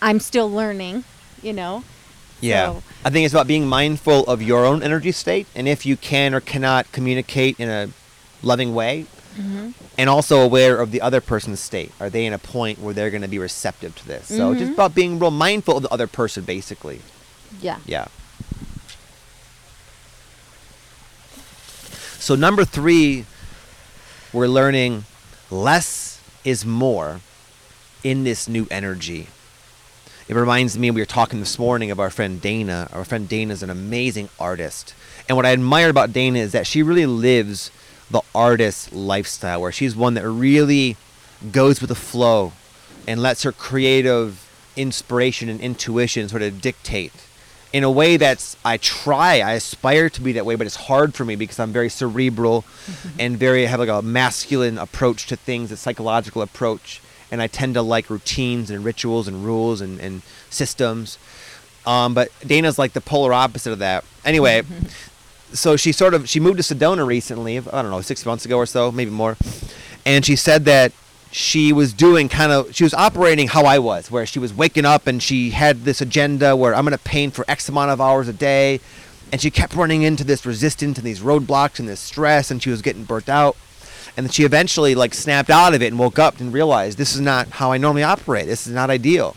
I'm 0.03 0.21
still 0.21 0.51
learning, 0.51 1.05
you 1.43 1.53
know. 1.53 1.83
Yeah. 2.41 2.67
So- 2.75 2.83
I 3.05 3.11
think 3.11 3.25
it's 3.25 3.35
about 3.35 3.47
being 3.47 3.67
mindful 3.67 4.25
of 4.27 4.43
your 4.43 4.65
own 4.67 4.83
energy 4.83 5.13
state 5.13 5.47
and 5.55 5.67
if 5.69 5.87
you 5.87 5.97
can 5.97 6.35
or 6.35 6.41
cannot 6.41 6.91
communicate 6.93 7.59
in 7.59 7.69
a 7.69 7.89
loving 8.43 8.75
way. 8.75 9.07
Mm-hmm. 9.37 9.73
And 9.99 10.09
also 10.09 10.41
aware 10.41 10.81
of 10.81 10.93
the 10.93 11.03
other 11.03 11.21
person's 11.21 11.61
state. 11.61 11.93
Are 12.01 12.09
they 12.09 12.25
in 12.25 12.33
a 12.33 12.39
point 12.39 12.79
where 12.79 12.95
they're 12.95 13.11
going 13.11 13.23
to 13.23 13.29
be 13.29 13.39
receptive 13.39 13.95
to 13.97 14.07
this? 14.07 14.29
So 14.29 14.55
just 14.55 14.65
mm-hmm. 14.65 14.73
about 14.73 14.95
being 14.95 15.19
real 15.19 15.31
mindful 15.31 15.77
of 15.77 15.83
the 15.83 15.91
other 15.91 16.07
person, 16.07 16.45
basically. 16.45 17.03
Yeah. 17.61 17.79
Yeah. 17.85 18.09
So 22.19 22.35
number 22.35 22.65
three, 22.65 23.27
we're 24.33 24.49
learning 24.49 25.05
less 25.51 26.21
is 26.45 26.65
more 26.65 27.21
in 28.03 28.25
this 28.25 28.49
new 28.49 28.67
energy. 28.71 29.29
It 30.29 30.35
reminds 30.35 30.77
me 30.77 30.91
we 30.91 31.01
were 31.01 31.07
talking 31.07 31.39
this 31.39 31.59
morning 31.59 31.91
of 31.91 32.01
our 32.01 32.11
friend 32.11 32.41
Dana. 32.41 32.89
Our 32.93 33.05
friend 33.05 33.29
Dana 33.29 33.53
is 33.53 33.63
an 33.63 33.71
amazing 33.71 34.29
artist. 34.41 34.95
And 35.29 35.37
what 35.37 35.47
I 35.47 35.53
admire 35.53 35.89
about 35.89 36.13
Dana 36.13 36.41
is 36.41 36.53
that 36.53 36.67
she 36.67 36.83
really 36.83 37.07
lives 37.07 37.71
the 38.11 38.23
artist 38.35 38.93
lifestyle 38.93 39.61
where 39.61 39.73
she's 39.73 39.97
one 39.97 40.15
that 40.15 40.29
really 40.29 40.97
goes 41.53 41.81
with 41.81 41.89
the 41.89 41.95
flow 41.95 42.53
and 43.07 43.21
lets 43.21 43.43
her 43.43 43.53
creative 43.53 44.43
inspiration 44.77 45.49
and 45.49 45.61
intuition 45.61 46.29
sort 46.29 46.43
of 46.43 46.61
dictate 46.61 47.13
in 47.77 47.85
a 47.85 47.91
way 47.91 48.17
that's 48.17 48.57
I 48.65 48.79
try, 48.79 49.41
I 49.41 49.53
aspire 49.53 50.09
to 50.09 50.21
be 50.23 50.33
that 50.33 50.47
way, 50.47 50.55
but 50.55 50.67
it's 50.67 50.77
hard 50.77 51.15
for 51.15 51.27
me 51.27 51.37
because 51.37 51.59
I'm 51.59 51.73
very 51.73 51.91
cerebral 51.91 52.65
and 53.19 53.37
very 53.37 53.67
have 53.67 53.81
like 53.81 53.91
a 53.91 54.01
masculine 54.01 54.79
approach 54.79 55.27
to 55.27 55.37
things, 55.37 55.71
a 55.71 55.77
psychological 55.77 56.41
approach, 56.41 57.03
and 57.31 57.43
I 57.43 57.49
tend 57.49 57.75
to 57.75 57.83
like 57.83 58.09
routines 58.09 58.71
and 58.71 58.83
rituals 58.83 59.29
and 59.29 59.45
rules 59.45 59.83
and, 59.83 60.01
and 60.01 60.23
systems. 60.49 61.19
Um, 61.85 62.15
but 62.15 62.31
Dana's 62.47 62.79
like 62.79 62.95
the 62.95 63.01
polar 63.01 63.35
opposite 63.35 63.73
of 63.73 63.81
that. 63.81 64.05
Anyway, 64.25 64.63
so 65.53 65.77
she 65.77 65.93
sort 65.93 66.15
of 66.15 66.29
she 66.29 66.41
moved 66.41 66.59
to 66.59 66.75
Sedona 66.75 67.07
recently. 67.07 67.59
I 67.59 67.83
don't 67.83 67.91
know, 67.91 68.01
six 68.01 68.25
months 68.27 68.45
ago 68.45 68.57
or 68.59 68.67
so, 68.67 68.91
maybe 68.93 69.11
more. 69.11 69.37
And 70.05 70.25
she 70.25 70.37
said 70.37 70.65
that 70.67 70.93
she 71.31 71.73
was 71.73 71.93
doing 71.93 72.29
kind 72.29 72.53
of 72.53 72.75
she 72.75 72.85
was 72.85 72.95
operating 72.95 73.49
how 73.49 73.65
I 73.65 73.79
was, 73.79 74.11
where 74.11 74.27
she 74.27 74.39
was 74.39 74.55
waking 74.55 74.85
up 74.85 75.07
and 75.07 75.23
she 75.23 75.51
had 75.51 75.85
this 75.85 76.01
agenda 76.01 76.57
where 76.57 76.75
I'm 76.75 76.85
going 76.85 76.97
to 76.97 77.05
paint 77.05 77.35
for 77.35 77.45
X 77.49 77.69
amount 77.69 77.91
of 77.91 78.01
hours 78.01 78.29
a 78.29 78.33
day, 78.33 78.81
and 79.33 79.41
she 79.41 79.51
kept 79.51 79.75
running 79.75 80.03
into 80.03 80.25
this 80.25 80.47
resistance 80.47 80.99
and 80.99 81.07
these 81.07 81.21
roadblocks 81.21 81.79
and 81.79 81.89
this 81.89 82.01
stress, 82.01 82.51
and 82.51 82.63
she 82.63 82.71
was 82.71 82.83
getting 82.83 83.05
burnt 83.05 83.29
out. 83.29 83.57
And 84.17 84.33
she 84.33 84.45
eventually 84.45 84.95
like 84.95 85.13
snapped 85.13 85.51
out 85.51 85.75
of 85.75 85.83
it 85.83 85.89
and 85.89 85.99
woke 85.99 86.19
up 86.19 86.41
and 86.41 86.53
realized 86.53 86.97
this 86.97 87.15
is 87.15 87.21
not 87.21 87.49
how 87.49 87.73
I 87.73 87.77
normally 87.77 88.03
operate. 88.03 88.47
This 88.47 88.67
is 88.67 88.73
not 88.73 88.89
ideal. 88.89 89.37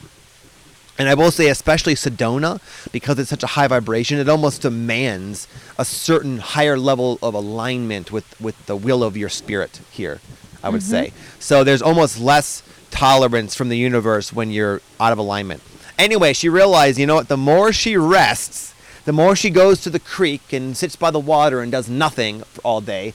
And 0.99 1.07
I 1.07 1.13
will 1.13 1.31
say, 1.31 1.47
especially 1.47 1.95
Sedona, 1.95 2.59
because 2.91 3.17
it's 3.17 3.29
such 3.29 3.41
a 3.41 3.47
high 3.47 3.67
vibration, 3.67 4.19
it 4.19 4.27
almost 4.27 4.61
demands 4.61 5.47
a 5.77 5.85
certain 5.85 6.39
higher 6.39 6.77
level 6.77 7.17
of 7.23 7.33
alignment 7.33 8.11
with, 8.11 8.39
with 8.41 8.65
the 8.65 8.75
will 8.75 9.01
of 9.01 9.15
your 9.15 9.29
spirit 9.29 9.79
here, 9.89 10.19
I 10.61 10.67
would 10.67 10.81
mm-hmm. 10.81 10.91
say. 10.91 11.13
So 11.39 11.63
there's 11.63 11.81
almost 11.81 12.19
less 12.19 12.63
tolerance 12.91 13.55
from 13.55 13.69
the 13.69 13.77
universe 13.77 14.33
when 14.33 14.51
you're 14.51 14.81
out 14.99 15.13
of 15.13 15.17
alignment. 15.17 15.63
Anyway, 15.97 16.33
she 16.33 16.49
realized, 16.49 16.99
you 16.99 17.05
know 17.05 17.15
what, 17.15 17.29
the 17.29 17.37
more 17.37 17.71
she 17.71 17.95
rests, 17.95 18.73
the 19.05 19.13
more 19.13 19.37
she 19.37 19.49
goes 19.49 19.81
to 19.81 19.89
the 19.89 19.99
creek 19.99 20.51
and 20.51 20.75
sits 20.75 20.97
by 20.97 21.11
the 21.11 21.19
water 21.19 21.61
and 21.61 21.71
does 21.71 21.89
nothing 21.89 22.43
all 22.61 22.81
day, 22.81 23.13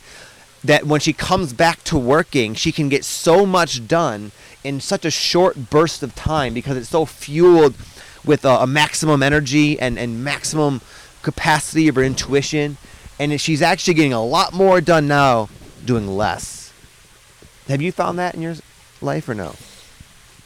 that 0.62 0.86
when 0.86 1.00
she 1.00 1.12
comes 1.12 1.52
back 1.52 1.84
to 1.84 1.98
working, 1.98 2.54
she 2.54 2.72
can 2.72 2.88
get 2.88 3.04
so 3.04 3.44
much 3.44 3.86
done 3.86 4.32
in 4.64 4.80
such 4.80 5.04
a 5.04 5.10
short 5.10 5.70
burst 5.70 6.02
of 6.02 6.14
time 6.14 6.54
because 6.54 6.76
it's 6.76 6.88
so 6.88 7.04
fueled 7.04 7.74
with 8.24 8.44
a, 8.44 8.48
a 8.48 8.66
maximum 8.66 9.22
energy 9.22 9.78
and, 9.78 9.98
and 9.98 10.24
maximum 10.24 10.80
capacity 11.22 11.86
of 11.86 11.94
her 11.96 12.02
intuition. 12.02 12.78
And 13.18 13.38
she's 13.40 13.62
actually 13.62 13.94
getting 13.94 14.12
a 14.12 14.24
lot 14.24 14.52
more 14.52 14.80
done 14.80 15.06
now 15.06 15.48
doing 15.84 16.08
less. 16.08 16.72
Have 17.68 17.80
you 17.80 17.92
found 17.92 18.18
that 18.18 18.34
in 18.34 18.42
your 18.42 18.56
life 19.00 19.28
or 19.28 19.34
no? 19.34 19.54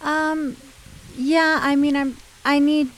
Um, 0.00 0.57
yeah. 1.16 1.61
I 1.62 1.76
mean, 1.76 1.96
I'm. 1.96 2.16
I 2.44 2.59
need. 2.59 2.90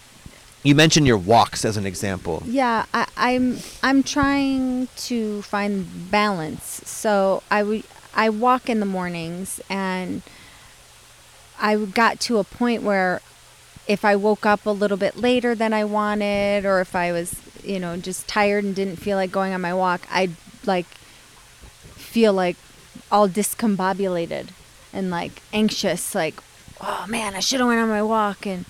You 0.62 0.74
mentioned 0.74 1.06
your 1.06 1.16
walks 1.16 1.64
as 1.64 1.76
an 1.76 1.86
example. 1.86 2.42
Yeah. 2.44 2.84
I, 2.92 3.06
I'm. 3.16 3.58
I'm 3.82 4.02
trying 4.02 4.88
to 4.96 5.42
find 5.42 6.10
balance. 6.10 6.82
So 6.84 7.42
I 7.50 7.62
would. 7.62 7.84
I 8.14 8.28
walk 8.28 8.68
in 8.68 8.80
the 8.80 8.86
mornings, 8.86 9.60
and 9.70 10.22
I 11.60 11.76
got 11.76 12.20
to 12.20 12.38
a 12.38 12.44
point 12.44 12.82
where, 12.82 13.20
if 13.86 14.04
I 14.04 14.16
woke 14.16 14.46
up 14.46 14.66
a 14.66 14.70
little 14.70 14.96
bit 14.96 15.16
later 15.16 15.54
than 15.54 15.72
I 15.72 15.84
wanted, 15.84 16.64
or 16.64 16.80
if 16.80 16.94
I 16.94 17.12
was, 17.12 17.40
you 17.62 17.78
know, 17.78 17.96
just 17.96 18.26
tired 18.28 18.64
and 18.64 18.74
didn't 18.74 18.96
feel 18.96 19.16
like 19.16 19.30
going 19.30 19.52
on 19.52 19.60
my 19.60 19.74
walk, 19.74 20.02
I'd 20.10 20.36
like 20.64 20.86
feel 21.96 22.32
like 22.32 22.56
all 23.10 23.28
discombobulated 23.28 24.48
and 24.92 25.10
like 25.10 25.42
anxious, 25.52 26.14
like, 26.14 26.34
oh 26.80 27.04
man, 27.08 27.34
I 27.34 27.40
should 27.40 27.60
have 27.60 27.68
went 27.68 27.80
on 27.80 27.88
my 27.88 28.02
walk, 28.02 28.46
and 28.46 28.64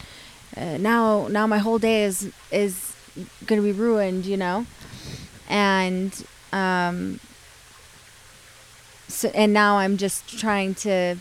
uh, 0.56 0.76
now 0.78 1.28
now 1.28 1.46
my 1.46 1.58
whole 1.58 1.78
day 1.78 2.04
is 2.04 2.30
is 2.50 2.94
gonna 3.46 3.62
be 3.62 3.72
ruined, 3.72 4.26
you 4.26 4.36
know, 4.36 4.66
and 5.48 6.24
um, 6.52 7.20
so 9.08 9.28
and 9.34 9.52
now 9.52 9.78
I'm 9.78 9.96
just 9.96 10.38
trying 10.38 10.74
to 10.76 11.16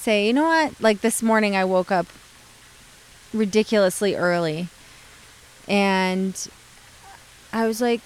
say, 0.00 0.26
you 0.26 0.32
know 0.32 0.44
what, 0.44 0.80
like 0.80 1.00
this 1.00 1.22
morning 1.22 1.54
I 1.56 1.64
woke 1.64 1.90
up 1.90 2.06
ridiculously 3.32 4.16
early, 4.16 4.68
and 5.68 6.48
I 7.52 7.66
was 7.66 7.80
like, 7.80 8.00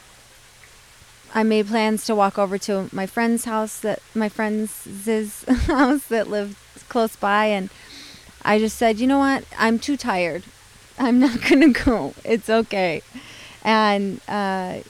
I 1.35 1.43
made 1.43 1.67
plans 1.67 2.05
to 2.07 2.15
walk 2.15 2.39
over 2.39 2.59
to 2.59 2.89
my 2.93 3.07
friend's 3.07 3.45
house 3.45 3.81
that 3.81 4.01
my 4.15 4.29
friend's 4.29 4.85
house 5.67 6.07
that 6.07 6.29
lived 6.29 6.57
close 6.89 7.17
by 7.17 7.47
and 7.47 7.71
I 8.45 8.59
just 8.59 8.77
said, 8.77 9.01
you 9.01 9.07
know 9.07 9.19
what? 9.19 9.45
I'm 9.59 9.79
too 9.79 9.97
tired. 9.97 10.45
I'm 10.99 11.19
not 11.19 11.41
gonna 11.49 11.71
go. 11.71 12.15
It's 12.25 12.51
okay. 12.51 13.03
And 13.65 14.21
uh, 14.29 14.81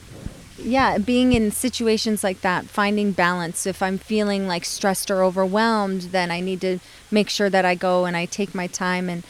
yeah, 0.64 0.98
being 0.98 1.32
in 1.32 1.50
situations 1.50 2.24
like 2.24 2.40
that, 2.40 2.64
finding 2.66 3.12
balance. 3.12 3.66
If 3.66 3.82
I'm 3.82 3.98
feeling 3.98 4.48
like 4.48 4.64
stressed 4.64 5.10
or 5.10 5.22
overwhelmed, 5.22 6.02
then 6.12 6.30
I 6.30 6.40
need 6.40 6.60
to 6.62 6.78
make 7.10 7.28
sure 7.30 7.50
that 7.50 7.64
I 7.64 7.74
go 7.74 8.04
and 8.06 8.16
I 8.16 8.24
take 8.26 8.54
my 8.54 8.66
time 8.66 9.08
and 9.08 9.22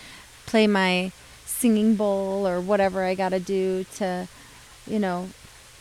play 0.46 0.66
my 0.66 1.12
singing 1.44 1.94
bowl 1.96 2.46
or 2.46 2.60
whatever 2.60 3.04
I 3.04 3.14
got 3.14 3.30
to 3.30 3.40
do 3.40 3.84
to, 3.96 4.28
you 4.86 4.98
know, 4.98 5.28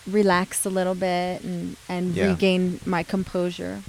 relax 0.08 0.66
a 0.66 0.70
little 0.70 0.96
bit 0.96 1.44
and, 1.44 1.78
and 1.88 2.16
Yeah. 2.16 2.28
regain 2.30 2.80
my 2.86 3.04
composure. 3.04 3.84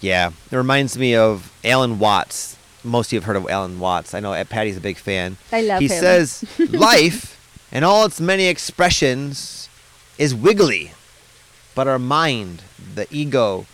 Yeah, 0.00 0.30
it 0.50 0.56
reminds 0.56 0.98
me 0.98 1.14
of 1.14 1.52
Alan 1.64 1.98
Watts. 1.98 2.56
Most 2.84 3.08
of 3.08 3.12
you 3.12 3.20
have 3.20 3.24
heard 3.26 3.36
of 3.36 3.48
Alan 3.48 3.78
Watts. 3.78 4.14
I 4.14 4.20
know 4.20 4.32
uh, 4.32 4.44
Pattie's 4.44 4.76
a 4.76 4.80
big 4.80 4.98
fan. 4.98 5.36
I 5.52 5.62
love 5.62 5.78
he 5.80 5.86
him. 5.86 6.00
says 6.00 6.44
life 6.70 7.38
and 7.70 7.84
all 7.84 8.04
its 8.04 8.20
many 8.20 8.46
expressions 8.48 9.68
is 10.18 10.34
wiggly, 10.34 10.92
but 11.74 11.88
our 11.88 11.98
mind, 11.98 12.62
the 12.94 13.06
ego, 13.10 13.66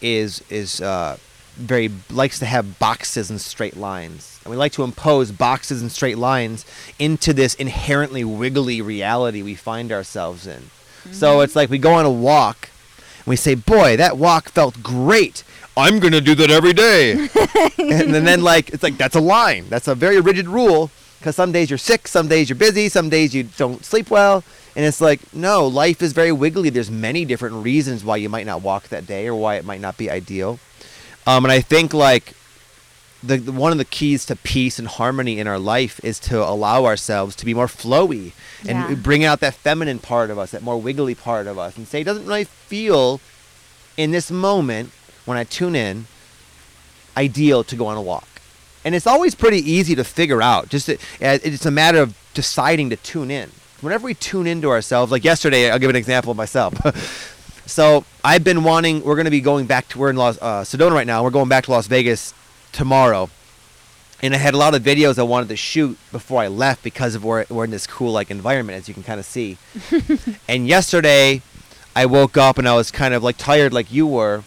is 0.00 0.42
is 0.50 0.80
uh, 0.80 1.16
very 1.54 1.90
likes 2.10 2.38
to 2.40 2.46
have 2.46 2.78
boxes 2.78 3.30
and 3.30 3.40
straight 3.40 3.76
lines, 3.76 4.40
and 4.44 4.50
we 4.50 4.56
like 4.56 4.72
to 4.72 4.82
impose 4.82 5.32
boxes 5.32 5.80
and 5.80 5.90
straight 5.90 6.18
lines 6.18 6.64
into 6.98 7.32
this 7.32 7.54
inherently 7.54 8.24
wiggly 8.24 8.82
reality 8.82 9.42
we 9.42 9.54
find 9.54 9.92
ourselves 9.92 10.46
in. 10.46 10.70
So 11.12 11.40
it's 11.40 11.54
like 11.54 11.68
we 11.68 11.78
go 11.78 11.92
on 11.94 12.06
a 12.06 12.10
walk 12.10 12.70
and 13.18 13.26
we 13.26 13.36
say, 13.36 13.54
"Boy, 13.54 13.96
that 13.96 14.16
walk 14.16 14.48
felt 14.48 14.82
great. 14.82 15.44
I'm 15.76 15.98
gonna 15.98 16.20
do 16.20 16.34
that 16.36 16.50
every 16.50 16.72
day." 16.72 17.12
and 17.78 18.14
then, 18.14 18.24
then 18.24 18.42
like 18.42 18.70
it's 18.70 18.82
like 18.82 18.96
that's 18.96 19.16
a 19.16 19.20
line. 19.20 19.66
That's 19.68 19.88
a 19.88 19.94
very 19.94 20.20
rigid 20.20 20.48
rule 20.48 20.90
because 21.18 21.36
some 21.36 21.52
days 21.52 21.70
you're 21.70 21.78
sick, 21.78 22.08
some 22.08 22.28
days 22.28 22.48
you're 22.48 22.56
busy, 22.56 22.88
some 22.88 23.08
days 23.08 23.34
you 23.34 23.44
don't 23.44 23.84
sleep 23.84 24.10
well, 24.10 24.44
and 24.76 24.84
it's 24.84 25.00
like 25.00 25.20
no, 25.34 25.66
life 25.66 26.02
is 26.02 26.12
very 26.12 26.32
wiggly. 26.32 26.70
There's 26.70 26.90
many 26.90 27.24
different 27.24 27.56
reasons 27.64 28.04
why 28.04 28.16
you 28.16 28.28
might 28.28 28.46
not 28.46 28.62
walk 28.62 28.88
that 28.88 29.06
day 29.06 29.26
or 29.26 29.34
why 29.34 29.56
it 29.56 29.64
might 29.64 29.80
not 29.80 29.96
be 29.96 30.10
ideal. 30.10 30.58
Um, 31.26 31.44
and 31.44 31.52
I 31.52 31.60
think 31.60 31.94
like 31.94 32.34
the, 33.22 33.38
the 33.38 33.52
one 33.52 33.72
of 33.72 33.78
the 33.78 33.84
keys 33.86 34.26
to 34.26 34.36
peace 34.36 34.78
and 34.78 34.86
harmony 34.86 35.38
in 35.38 35.46
our 35.46 35.58
life 35.58 35.98
is 36.04 36.18
to 36.20 36.42
allow 36.46 36.84
ourselves 36.84 37.34
to 37.36 37.46
be 37.46 37.54
more 37.54 37.66
flowy 37.68 38.32
and 38.68 38.78
Yeah. 38.90 38.94
bring 38.96 39.24
out 39.24 39.40
that 39.40 39.54
feminine 39.54 39.98
part 39.98 40.30
of 40.30 40.38
us, 40.38 40.50
that 40.50 40.62
more 40.62 40.78
wiggly 40.78 41.14
part 41.14 41.46
of 41.46 41.58
us, 41.58 41.76
and 41.78 41.88
say, 41.88 42.02
it 42.02 42.04
doesn't 42.04 42.26
really 42.26 42.44
feel 42.44 43.20
in 43.96 44.10
this 44.10 44.30
moment 44.30 44.90
when 45.24 45.38
I 45.38 45.44
tune 45.44 45.74
in 45.74 46.06
ideal 47.16 47.64
to 47.64 47.76
go 47.76 47.86
on 47.86 47.96
a 47.96 48.02
walk. 48.02 48.28
And 48.84 48.94
it's 48.94 49.06
always 49.06 49.34
pretty 49.34 49.58
easy 49.58 49.94
to 49.94 50.04
figure 50.04 50.42
out. 50.42 50.68
Just 50.68 50.88
it- 50.90 51.00
uh, 51.22 51.38
it's 51.42 51.64
a 51.64 51.70
matter 51.70 52.00
of 52.02 52.14
deciding 52.34 52.90
to 52.90 52.96
tune 52.96 53.30
in. 53.30 53.50
Whenever 53.84 54.06
we 54.06 54.14
tune 54.14 54.46
into 54.46 54.70
ourselves, 54.70 55.12
like 55.12 55.24
yesterday, 55.24 55.70
I'll 55.70 55.78
give 55.78 55.90
an 55.90 55.96
example 55.96 56.30
of 56.30 56.38
myself. 56.38 56.74
so 57.66 58.06
I've 58.24 58.42
been 58.42 58.64
wanting. 58.64 59.04
We're 59.04 59.14
going 59.14 59.26
to 59.26 59.30
be 59.30 59.42
going 59.42 59.66
back 59.66 59.88
to. 59.88 59.98
We're 59.98 60.08
in 60.08 60.16
Las 60.16 60.38
uh, 60.40 60.62
Sedona 60.62 60.92
right 60.92 61.06
now. 61.06 61.22
We're 61.22 61.28
going 61.28 61.50
back 61.50 61.64
to 61.64 61.70
Las 61.70 61.86
Vegas 61.86 62.32
tomorrow. 62.72 63.28
And 64.22 64.34
I 64.34 64.38
had 64.38 64.54
a 64.54 64.56
lot 64.56 64.74
of 64.74 64.82
videos 64.82 65.18
I 65.18 65.22
wanted 65.22 65.50
to 65.50 65.56
shoot 65.56 65.98
before 66.10 66.40
I 66.40 66.48
left 66.48 66.82
because 66.82 67.14
of 67.14 67.24
we're, 67.24 67.44
we're 67.50 67.64
in 67.64 67.70
this 67.70 67.86
cool 67.86 68.10
like 68.10 68.30
environment, 68.30 68.78
as 68.78 68.88
you 68.88 68.94
can 68.94 69.02
kind 69.02 69.20
of 69.20 69.26
see. 69.26 69.58
and 70.48 70.66
yesterday, 70.66 71.42
I 71.94 72.06
woke 72.06 72.38
up 72.38 72.56
and 72.56 72.66
I 72.66 72.74
was 72.74 72.90
kind 72.90 73.12
of 73.12 73.22
like 73.22 73.36
tired, 73.36 73.74
like 73.74 73.92
you 73.92 74.06
were, 74.06 74.44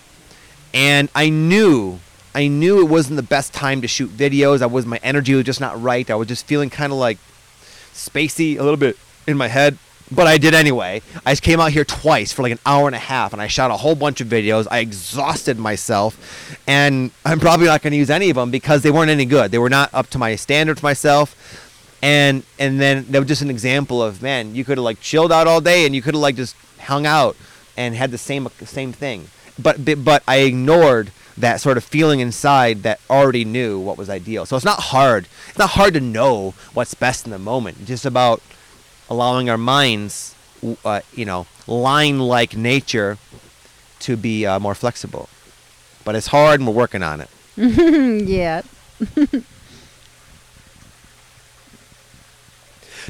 and 0.74 1.10
I 1.14 1.30
knew, 1.30 2.00
I 2.34 2.48
knew 2.48 2.82
it 2.82 2.90
wasn't 2.90 3.18
the 3.18 3.24
best 3.24 3.54
time 3.54 3.82
to 3.82 3.88
shoot 3.88 4.10
videos. 4.10 4.64
I 4.64 4.66
was 4.66 4.88
my 4.88 5.00
energy 5.04 5.36
was 5.36 5.46
just 5.46 5.62
not 5.62 5.80
right. 5.80 6.10
I 6.10 6.16
was 6.16 6.28
just 6.28 6.48
feeling 6.48 6.72
kind 6.72 6.92
of 6.92 6.98
like 6.98 7.20
spacey, 7.94 8.58
a 8.58 8.64
little 8.64 8.78
bit 8.78 8.98
in 9.28 9.38
my 9.38 9.48
head. 9.48 9.78
But 10.10 10.26
I 10.26 10.38
did 10.38 10.54
anyway. 10.54 11.02
I 11.26 11.36
came 11.36 11.60
out 11.60 11.74
here 11.74 11.84
twice 11.84 12.32
for 12.32 12.42
like 12.42 12.54
an 12.54 12.60
hour 12.66 12.88
and 12.88 12.96
a 12.96 13.00
half, 13.00 13.34
and 13.34 13.42
I 13.42 13.48
shot 13.48 13.72
a 13.72 13.76
whole 13.76 13.94
bunch 13.94 14.22
of 14.22 14.30
videos. 14.30 14.66
I 14.72 14.80
exhausted 14.80 15.60
myself, 15.60 16.58
and 16.66 17.12
I'm 17.26 17.42
probably 17.42 17.66
not 17.66 17.82
going 17.82 17.92
to 17.92 17.98
use 17.98 18.10
any 18.10 18.30
of 18.30 18.38
them 18.38 18.50
because 18.50 18.84
they 18.84 18.92
weren't 18.92 19.12
any 19.12 19.26
good. 19.26 19.52
They 19.52 19.58
were 19.58 19.70
not 19.70 19.94
up 19.94 20.08
to 20.12 20.18
my 20.18 20.38
standards 20.38 20.82
myself, 20.82 21.36
and 22.02 22.44
and 22.58 22.80
then 22.80 23.06
they 23.10 23.20
were 23.20 23.26
just 23.26 23.42
an 23.42 23.50
example 23.50 24.02
of 24.02 24.22
man, 24.22 24.56
you 24.56 24.64
could 24.64 24.78
have 24.78 24.86
like 24.86 25.02
chilled 25.02 25.32
out 25.32 25.46
all 25.46 25.60
day, 25.60 25.86
and 25.86 25.94
you 25.94 26.02
could 26.02 26.14
have 26.14 26.22
like 26.22 26.38
just 26.38 26.56
hung 26.80 27.06
out 27.06 27.36
and 27.76 27.94
had 27.94 28.12
the 28.12 28.18
same 28.18 28.48
same 28.64 28.94
thing. 28.94 29.28
But 29.60 29.84
but- 29.84 30.06
but 30.06 30.24
I 30.26 30.38
ignored 30.38 31.12
that 31.38 31.60
sort 31.60 31.76
of 31.76 31.84
feeling 31.84 32.22
inside 32.22 32.82
that 32.84 33.00
already 33.10 33.44
knew 33.44 33.78
what 33.78 33.98
was 33.98 34.10
ideal. 34.10 34.46
So 34.46 34.56
it's 34.56 34.66
not 34.66 34.80
hard. 34.80 35.28
It's 35.50 35.58
not 35.60 35.72
hard 35.72 35.94
to 35.96 36.00
know 36.00 36.54
what's 36.74 36.94
best 36.96 37.26
in 37.26 37.32
the 37.32 37.38
moment. 37.38 37.78
It's 37.82 37.90
just 37.90 38.06
about 38.06 38.42
allowing 39.10 39.50
our 39.50 39.58
minds, 39.58 40.36
uh, 40.84 41.02
you 41.14 41.26
know, 41.26 41.48
line-like 41.66 42.56
nature 42.56 43.18
to 44.00 44.16
be 44.18 44.46
uh, 44.46 44.60
more 44.60 44.76
flexible. 44.76 45.30
But 46.04 46.16
it's 46.16 46.28
hard, 46.28 46.60
and 46.60 46.68
we're 46.68 46.74
working 46.74 47.04
on 47.04 47.22
it. 47.22 47.30
yeah. 47.58 48.62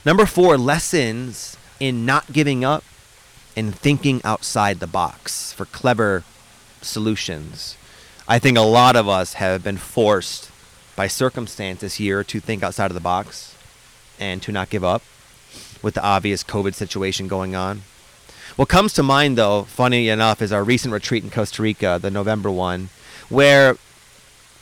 Number 0.06 0.26
four, 0.26 0.58
lessons 0.58 1.58
in 1.80 2.06
not 2.06 2.32
giving 2.32 2.64
up 2.64 2.84
and 3.56 3.76
thinking 3.76 4.22
outside 4.24 4.80
the 4.80 4.88
box 4.88 5.52
for 5.54 5.66
clever 5.66 6.24
solutions. 6.82 7.76
I 8.28 8.40
think 8.40 8.58
a 8.58 8.62
lot 8.62 8.96
of 8.96 9.08
us 9.10 9.34
have 9.34 9.64
been 9.64 9.78
forced 9.78 10.52
by 10.96 11.08
circumstance 11.08 11.82
this 11.82 12.00
year 12.00 12.24
to 12.24 12.40
think 12.40 12.64
outside 12.64 12.92
of 12.92 12.96
the 12.96 13.00
box 13.00 13.56
and 14.20 14.42
to 14.44 14.52
not 14.52 14.70
give 14.70 14.84
up 14.84 15.02
with 15.82 15.94
the 15.94 16.04
obvious 16.04 16.44
COVID 16.44 16.74
situation 16.74 17.28
going 17.28 17.56
on. 17.56 17.84
What 18.56 18.70
comes 18.70 18.94
to 18.94 19.04
mind, 19.04 19.38
though, 19.38 19.64
funny 19.64 20.10
enough, 20.10 20.42
is 20.42 20.52
our 20.52 20.64
recent 20.64 20.94
retreat 20.94 21.24
in 21.24 21.30
Costa 21.30 21.62
Rica, 21.62 22.00
the 22.02 22.10
November 22.10 22.50
one, 22.50 22.90
where 23.30 23.76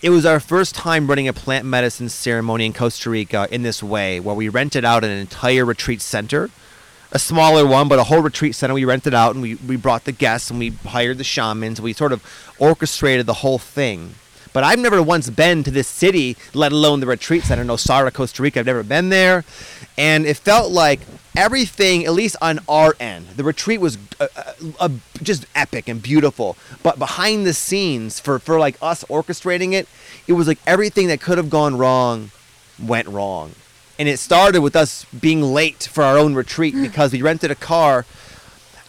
it 0.01 0.09
was 0.09 0.25
our 0.25 0.39
first 0.39 0.75
time 0.75 1.07
running 1.07 1.27
a 1.27 1.33
plant 1.33 1.65
medicine 1.65 2.09
ceremony 2.09 2.65
in 2.65 2.73
Costa 2.73 3.09
Rica 3.09 3.47
in 3.49 3.63
this 3.63 3.81
way, 3.81 4.19
where 4.19 4.35
we 4.35 4.49
rented 4.49 4.83
out 4.83 5.03
an 5.03 5.11
entire 5.11 5.65
retreat 5.65 6.01
center, 6.01 6.49
a 7.11 7.19
smaller 7.19 7.65
one, 7.65 7.87
but 7.87 7.97
a 7.97 8.03
whole 8.03 8.21
retreat 8.21 8.55
center. 8.55 8.73
We 8.73 8.85
rented 8.85 9.13
out 9.13 9.33
and 9.33 9.41
we, 9.41 9.55
we 9.55 9.77
brought 9.77 10.03
the 10.03 10.11
guests 10.11 10.49
and 10.49 10.59
we 10.59 10.71
hired 10.71 11.17
the 11.17 11.23
shamans. 11.23 11.79
We 11.79 11.93
sort 11.93 12.11
of 12.11 12.21
orchestrated 12.59 13.25
the 13.25 13.35
whole 13.35 13.57
thing. 13.57 14.15
But 14.55 14.63
I've 14.63 14.79
never 14.79 15.03
once 15.03 15.29
been 15.29 15.65
to 15.65 15.69
this 15.69 15.85
city, 15.85 16.37
let 16.53 16.71
alone 16.71 17.01
the 17.01 17.07
retreat 17.07 17.43
center 17.43 17.63
in 17.63 17.67
Nosara, 17.67 18.13
Costa 18.13 18.41
Rica. 18.41 18.61
I've 18.61 18.65
never 18.65 18.83
been 18.83 19.09
there. 19.09 19.43
And 19.97 20.25
it 20.25 20.37
felt 20.37 20.71
like 20.71 21.01
everything, 21.35 22.05
at 22.05 22.13
least 22.13 22.37
on 22.41 22.61
our 22.69 22.95
end, 22.97 23.27
the 23.35 23.43
retreat 23.43 23.81
was 23.81 23.97
uh, 24.17 24.27
uh, 24.33 24.53
uh, 24.79 24.89
just 25.21 25.45
epic 25.55 25.89
and 25.89 26.01
beautiful. 26.01 26.55
But 26.83 26.97
behind 26.97 27.45
the 27.45 27.53
scenes, 27.53 28.21
for, 28.21 28.39
for 28.39 28.57
like 28.57 28.77
us 28.81 29.03
orchestrating 29.09 29.73
it, 29.73 29.89
it 30.25 30.33
was 30.33 30.47
like 30.47 30.59
everything 30.65 31.09
that 31.09 31.19
could 31.19 31.37
have 31.37 31.49
gone 31.49 31.77
wrong 31.77 32.31
went 32.81 33.09
wrong. 33.09 33.55
And 33.99 34.07
it 34.07 34.19
started 34.19 34.61
with 34.61 34.77
us 34.77 35.03
being 35.07 35.41
late 35.41 35.89
for 35.91 36.01
our 36.01 36.17
own 36.17 36.33
retreat 36.33 36.75
because 36.81 37.11
we 37.11 37.21
rented 37.21 37.51
a 37.51 37.55
car 37.55 38.05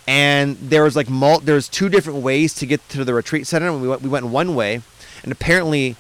and 0.07 0.57
there 0.59 0.85
was 0.85 0.95
like 0.95 1.11
mul- 1.11 1.41
there 1.41 1.57
was 1.57 1.69
two 1.69 1.89
different 1.89 2.21
ways 2.21 2.55
to 2.55 2.67
get 2.67 2.89
to 2.91 3.05
the 3.05 3.13
retreat 3.13 3.49
center 3.49 3.69
and 3.69 3.83
we 3.83 3.89
went, 3.89 4.03
we 4.03 4.09
went 4.09 4.27
one 4.27 4.55
way 4.55 4.83
and 5.27 5.33
apparently 5.33 5.97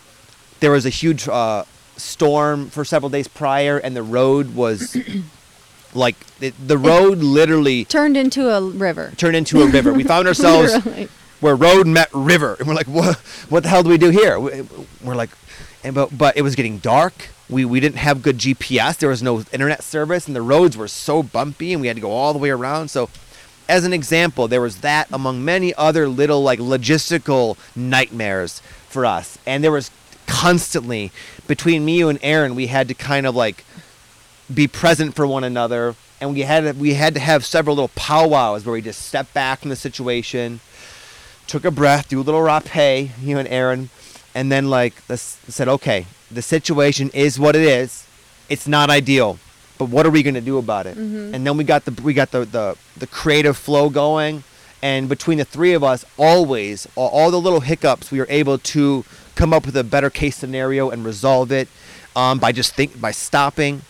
there 0.60 0.70
was 0.70 0.86
a 0.86 0.90
huge 0.90 1.28
uh, 1.28 1.64
storm 1.98 2.70
for 2.70 2.82
several 2.84 3.10
days 3.10 3.28
prior 3.28 3.76
and 3.76 3.94
the 3.94 4.02
road 4.02 4.54
was 4.54 4.96
like 5.94 6.16
the, 6.38 6.50
the 6.50 6.78
road 6.78 7.18
literally 7.18 7.84
Turned 7.84 8.16
into 8.16 8.48
a 8.50 8.62
river. 8.62 9.12
turned 9.16 9.36
into 9.36 9.60
a 9.62 9.66
river. 9.66 9.92
We 9.92 10.04
found 10.04 10.26
ourselves 10.32 10.74
where 11.40 11.54
road 11.56 11.86
met 11.86 12.08
river. 12.14 12.56
And 12.58 12.68
we're 12.68 12.74
like 12.74 12.86
what 12.88 13.16
what 13.50 13.62
the 13.64 13.68
hell 13.68 13.82
do 13.82 13.90
we 13.90 13.98
do 13.98 14.10
here? 14.10 14.38
We- 14.40 14.62
we're 15.04 15.14
like 15.14 15.30
and 15.84 15.94
but 15.94 16.16
but 16.16 16.36
it 16.36 16.42
was 16.42 16.54
getting 16.54 16.78
dark. 16.78 17.28
We 17.48 17.64
we 17.64 17.80
didn't 17.80 17.98
have 17.98 18.22
good 18.22 18.38
gps 18.38 18.96
there 18.98 19.08
was 19.08 19.22
no 19.22 19.40
internet 19.52 19.82
service 19.84 20.26
and 20.26 20.34
the 20.34 20.42
roads 20.42 20.76
were 20.76 20.88
so 20.88 21.22
bumpy 21.22 21.72
and 21.72 21.80
we 21.80 21.86
had 21.88 21.96
to 21.96 22.02
go 22.02 22.10
all 22.12 22.32
the 22.32 22.38
way 22.38 22.50
around. 22.50 22.88
So 22.88 23.08
as 23.68 23.84
an 23.84 23.92
example 23.92 24.48
there 24.48 24.60
was 24.60 24.80
that 24.82 25.08
among 25.12 25.44
many 25.44 25.74
other 25.74 26.08
little 26.08 26.42
like 26.42 26.58
logistical 26.58 27.56
nightmares 27.74 28.60
for 28.96 29.04
us. 29.04 29.36
And 29.46 29.62
there 29.62 29.70
was 29.72 29.90
constantly 30.26 31.12
between 31.46 31.84
me 31.84 32.00
and 32.00 32.18
aaron 32.22 32.54
we 32.54 32.68
had 32.68 32.88
to 32.88 32.94
kind 32.94 33.26
of 33.26 33.36
like 33.36 33.62
be 34.52 34.66
present 34.66 35.14
for 35.14 35.26
one 35.26 35.44
another. 35.44 35.94
And 36.18 36.32
we 36.32 36.40
had 36.40 36.60
to, 36.64 36.72
we 36.72 36.94
had 36.94 37.12
to 37.12 37.20
have 37.20 37.44
several 37.44 37.76
little 37.76 37.90
powwows 37.94 38.64
where 38.64 38.72
we 38.72 38.80
just 38.80 39.02
stepped 39.02 39.34
back 39.34 39.60
from 39.60 39.68
the 39.68 39.76
situation 39.76 40.60
took 41.46 41.64
a 41.66 41.70
breath 41.70 42.08
do 42.08 42.18
a 42.20 42.24
little 42.28 42.40
rapé 42.40 43.10
you 43.22 43.38
and 43.38 43.46
aaron 43.48 43.88
and 44.34 44.50
then 44.50 44.68
like 44.68 45.06
this 45.06 45.38
said 45.46 45.68
okay 45.68 46.04
the 46.38 46.42
situation 46.42 47.08
is 47.14 47.38
what 47.38 47.54
it 47.54 47.62
is. 47.62 48.04
It's 48.48 48.66
not 48.66 48.88
ideal 48.88 49.38
but 49.78 49.86
what 49.90 50.06
are 50.06 50.10
we 50.10 50.22
going 50.22 50.34
to 50.42 50.46
do 50.52 50.56
about 50.58 50.86
it? 50.86 50.96
Mhm. 50.96 51.34
and 51.34 51.46
then 51.46 51.54
we 51.58 51.64
got 51.64 51.84
the 51.84 51.92
we 52.02 52.14
got 52.14 52.30
the, 52.30 52.42
the 52.46 52.76
the 52.96 53.06
creative 53.06 53.56
flow 53.58 53.90
going 53.90 54.42
and 54.82 55.08
between 55.08 55.38
the 55.38 55.44
three 55.44 55.72
of 55.72 55.82
us 55.82 56.04
always 56.16 56.86
all, 56.96 57.08
all 57.08 57.30
the 57.30 57.40
little 57.40 57.60
hiccups 57.60 58.10
we 58.10 58.18
were 58.18 58.26
able 58.28 58.58
to 58.58 59.04
come 59.34 59.52
up 59.52 59.66
with 59.66 59.76
a 59.76 59.84
better 59.84 60.10
case 60.10 60.36
scenario 60.36 60.90
and 60.90 61.04
resolve 61.04 61.52
it 61.52 61.68
um, 62.16 62.38
by 62.38 62.50
just 62.50 62.74
think 62.74 62.98
by 63.00 63.10
stopping, 63.10 63.82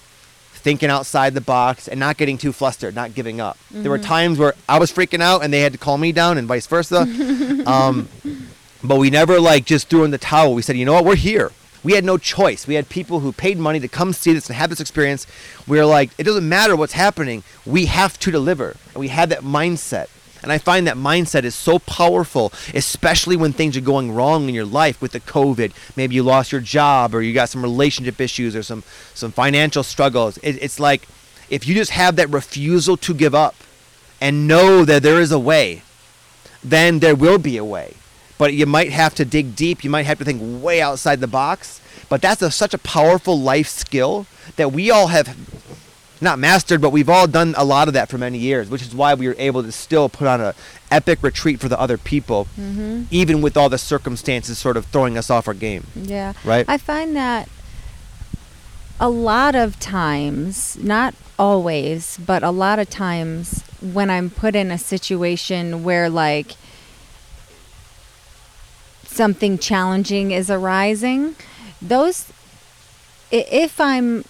thinking 0.52 0.90
outside 0.90 1.32
the 1.32 1.40
box, 1.40 1.86
and 1.88 1.98
not 2.00 2.16
getting 2.16 2.36
too 2.36 2.52
flustered, 2.52 2.94
not 2.94 3.14
giving 3.14 3.40
up. 3.40 3.56
There 3.70 3.90
were 3.90 3.98
times 3.98 4.38
where 4.38 4.54
I 4.68 4.78
was 4.78 4.92
freaking 4.92 5.22
out 5.22 5.44
and 5.44 5.52
they 5.52 5.60
had 5.60 5.72
to 5.72 5.78
calm 5.78 6.00
me 6.00 6.12
down, 6.12 6.36
and 6.36 6.48
vice 6.48 6.66
versa. 6.66 7.02
um, 7.66 8.08
but 8.82 8.96
we 8.96 9.08
never 9.08 9.40
like 9.40 9.64
just 9.64 9.88
threw 9.88 10.04
in 10.04 10.10
the 10.10 10.18
towel. 10.18 10.54
We 10.54 10.62
said, 10.62 10.76
you 10.76 10.84
know 10.84 10.94
what, 10.94 11.04
we're 11.04 11.16
here. 11.16 11.52
We 11.84 11.92
had 11.92 12.04
no 12.04 12.18
choice. 12.18 12.66
We 12.66 12.74
had 12.74 12.88
people 12.88 13.20
who 13.20 13.30
paid 13.30 13.58
money 13.58 13.78
to 13.78 13.86
come 13.86 14.12
see 14.12 14.32
this 14.32 14.48
and 14.48 14.56
have 14.56 14.70
this 14.70 14.80
experience. 14.80 15.24
We 15.68 15.78
were 15.78 15.84
like, 15.84 16.10
it 16.18 16.24
doesn't 16.24 16.48
matter 16.48 16.74
what's 16.74 16.94
happening. 16.94 17.44
We 17.64 17.86
have 17.86 18.18
to 18.20 18.32
deliver. 18.32 18.74
And 18.92 18.96
we 18.96 19.06
had 19.06 19.30
that 19.30 19.42
mindset. 19.42 20.08
And 20.46 20.52
I 20.52 20.58
find 20.58 20.86
that 20.86 20.96
mindset 20.96 21.42
is 21.42 21.56
so 21.56 21.80
powerful, 21.80 22.52
especially 22.72 23.36
when 23.36 23.52
things 23.52 23.76
are 23.76 23.80
going 23.80 24.12
wrong 24.12 24.48
in 24.48 24.54
your 24.54 24.64
life 24.64 25.02
with 25.02 25.10
the 25.10 25.18
COVID. 25.18 25.72
Maybe 25.96 26.14
you 26.14 26.22
lost 26.22 26.52
your 26.52 26.60
job 26.60 27.16
or 27.16 27.20
you 27.20 27.34
got 27.34 27.48
some 27.48 27.62
relationship 27.62 28.20
issues 28.20 28.54
or 28.54 28.62
some, 28.62 28.84
some 29.12 29.32
financial 29.32 29.82
struggles. 29.82 30.38
It, 30.38 30.62
it's 30.62 30.78
like 30.78 31.08
if 31.50 31.66
you 31.66 31.74
just 31.74 31.90
have 31.90 32.14
that 32.14 32.30
refusal 32.30 32.96
to 32.98 33.12
give 33.12 33.34
up 33.34 33.56
and 34.20 34.46
know 34.46 34.84
that 34.84 35.02
there 35.02 35.20
is 35.20 35.32
a 35.32 35.38
way, 35.38 35.82
then 36.62 37.00
there 37.00 37.16
will 37.16 37.38
be 37.38 37.56
a 37.56 37.64
way. 37.64 37.94
But 38.38 38.54
you 38.54 38.66
might 38.66 38.92
have 38.92 39.16
to 39.16 39.24
dig 39.24 39.56
deep. 39.56 39.82
You 39.82 39.90
might 39.90 40.06
have 40.06 40.18
to 40.18 40.24
think 40.24 40.62
way 40.62 40.80
outside 40.80 41.18
the 41.18 41.26
box. 41.26 41.80
But 42.08 42.22
that's 42.22 42.40
a, 42.40 42.52
such 42.52 42.72
a 42.72 42.78
powerful 42.78 43.36
life 43.36 43.66
skill 43.66 44.26
that 44.54 44.70
we 44.70 44.92
all 44.92 45.08
have 45.08 45.36
not 46.20 46.38
mastered, 46.38 46.80
but 46.80 46.90
we've 46.90 47.08
all 47.08 47.26
done 47.26 47.54
a 47.56 47.64
lot 47.64 47.88
of 47.88 47.94
that 47.94 48.08
for 48.08 48.18
many 48.18 48.38
years, 48.38 48.70
which 48.70 48.82
is 48.82 48.94
why 48.94 49.14
we 49.14 49.28
were 49.28 49.36
able 49.38 49.62
to 49.62 49.72
still 49.72 50.08
put 50.08 50.26
on 50.26 50.40
an 50.40 50.54
epic 50.90 51.22
retreat 51.22 51.60
for 51.60 51.68
the 51.68 51.78
other 51.78 51.98
people, 51.98 52.46
Mm-hmm. 52.58 53.04
even 53.10 53.42
with 53.42 53.56
all 53.56 53.68
the 53.68 53.78
circumstances 53.78 54.58
sort 54.58 54.76
of 54.76 54.86
throwing 54.86 55.18
us 55.18 55.30
off 55.30 55.46
our 55.48 55.54
game. 55.54 55.86
Yeah. 55.94 56.32
Right? 56.44 56.64
I 56.68 56.78
find 56.78 57.14
that 57.16 57.48
a 58.98 59.10
lot 59.10 59.54
of 59.54 59.78
times, 59.78 60.78
not 60.82 61.14
always, 61.38 62.18
but 62.24 62.42
a 62.42 62.50
lot 62.50 62.78
of 62.78 62.88
times 62.88 63.62
when 63.82 64.08
I'm 64.08 64.30
put 64.30 64.56
in 64.56 64.70
a 64.70 64.78
situation 64.78 65.84
where 65.84 66.08
like 66.08 66.52
something 69.04 69.58
challenging 69.58 70.30
is 70.30 70.50
arising, 70.50 71.36
those 71.82 72.30
if 73.30 73.80
I'm 73.80 74.24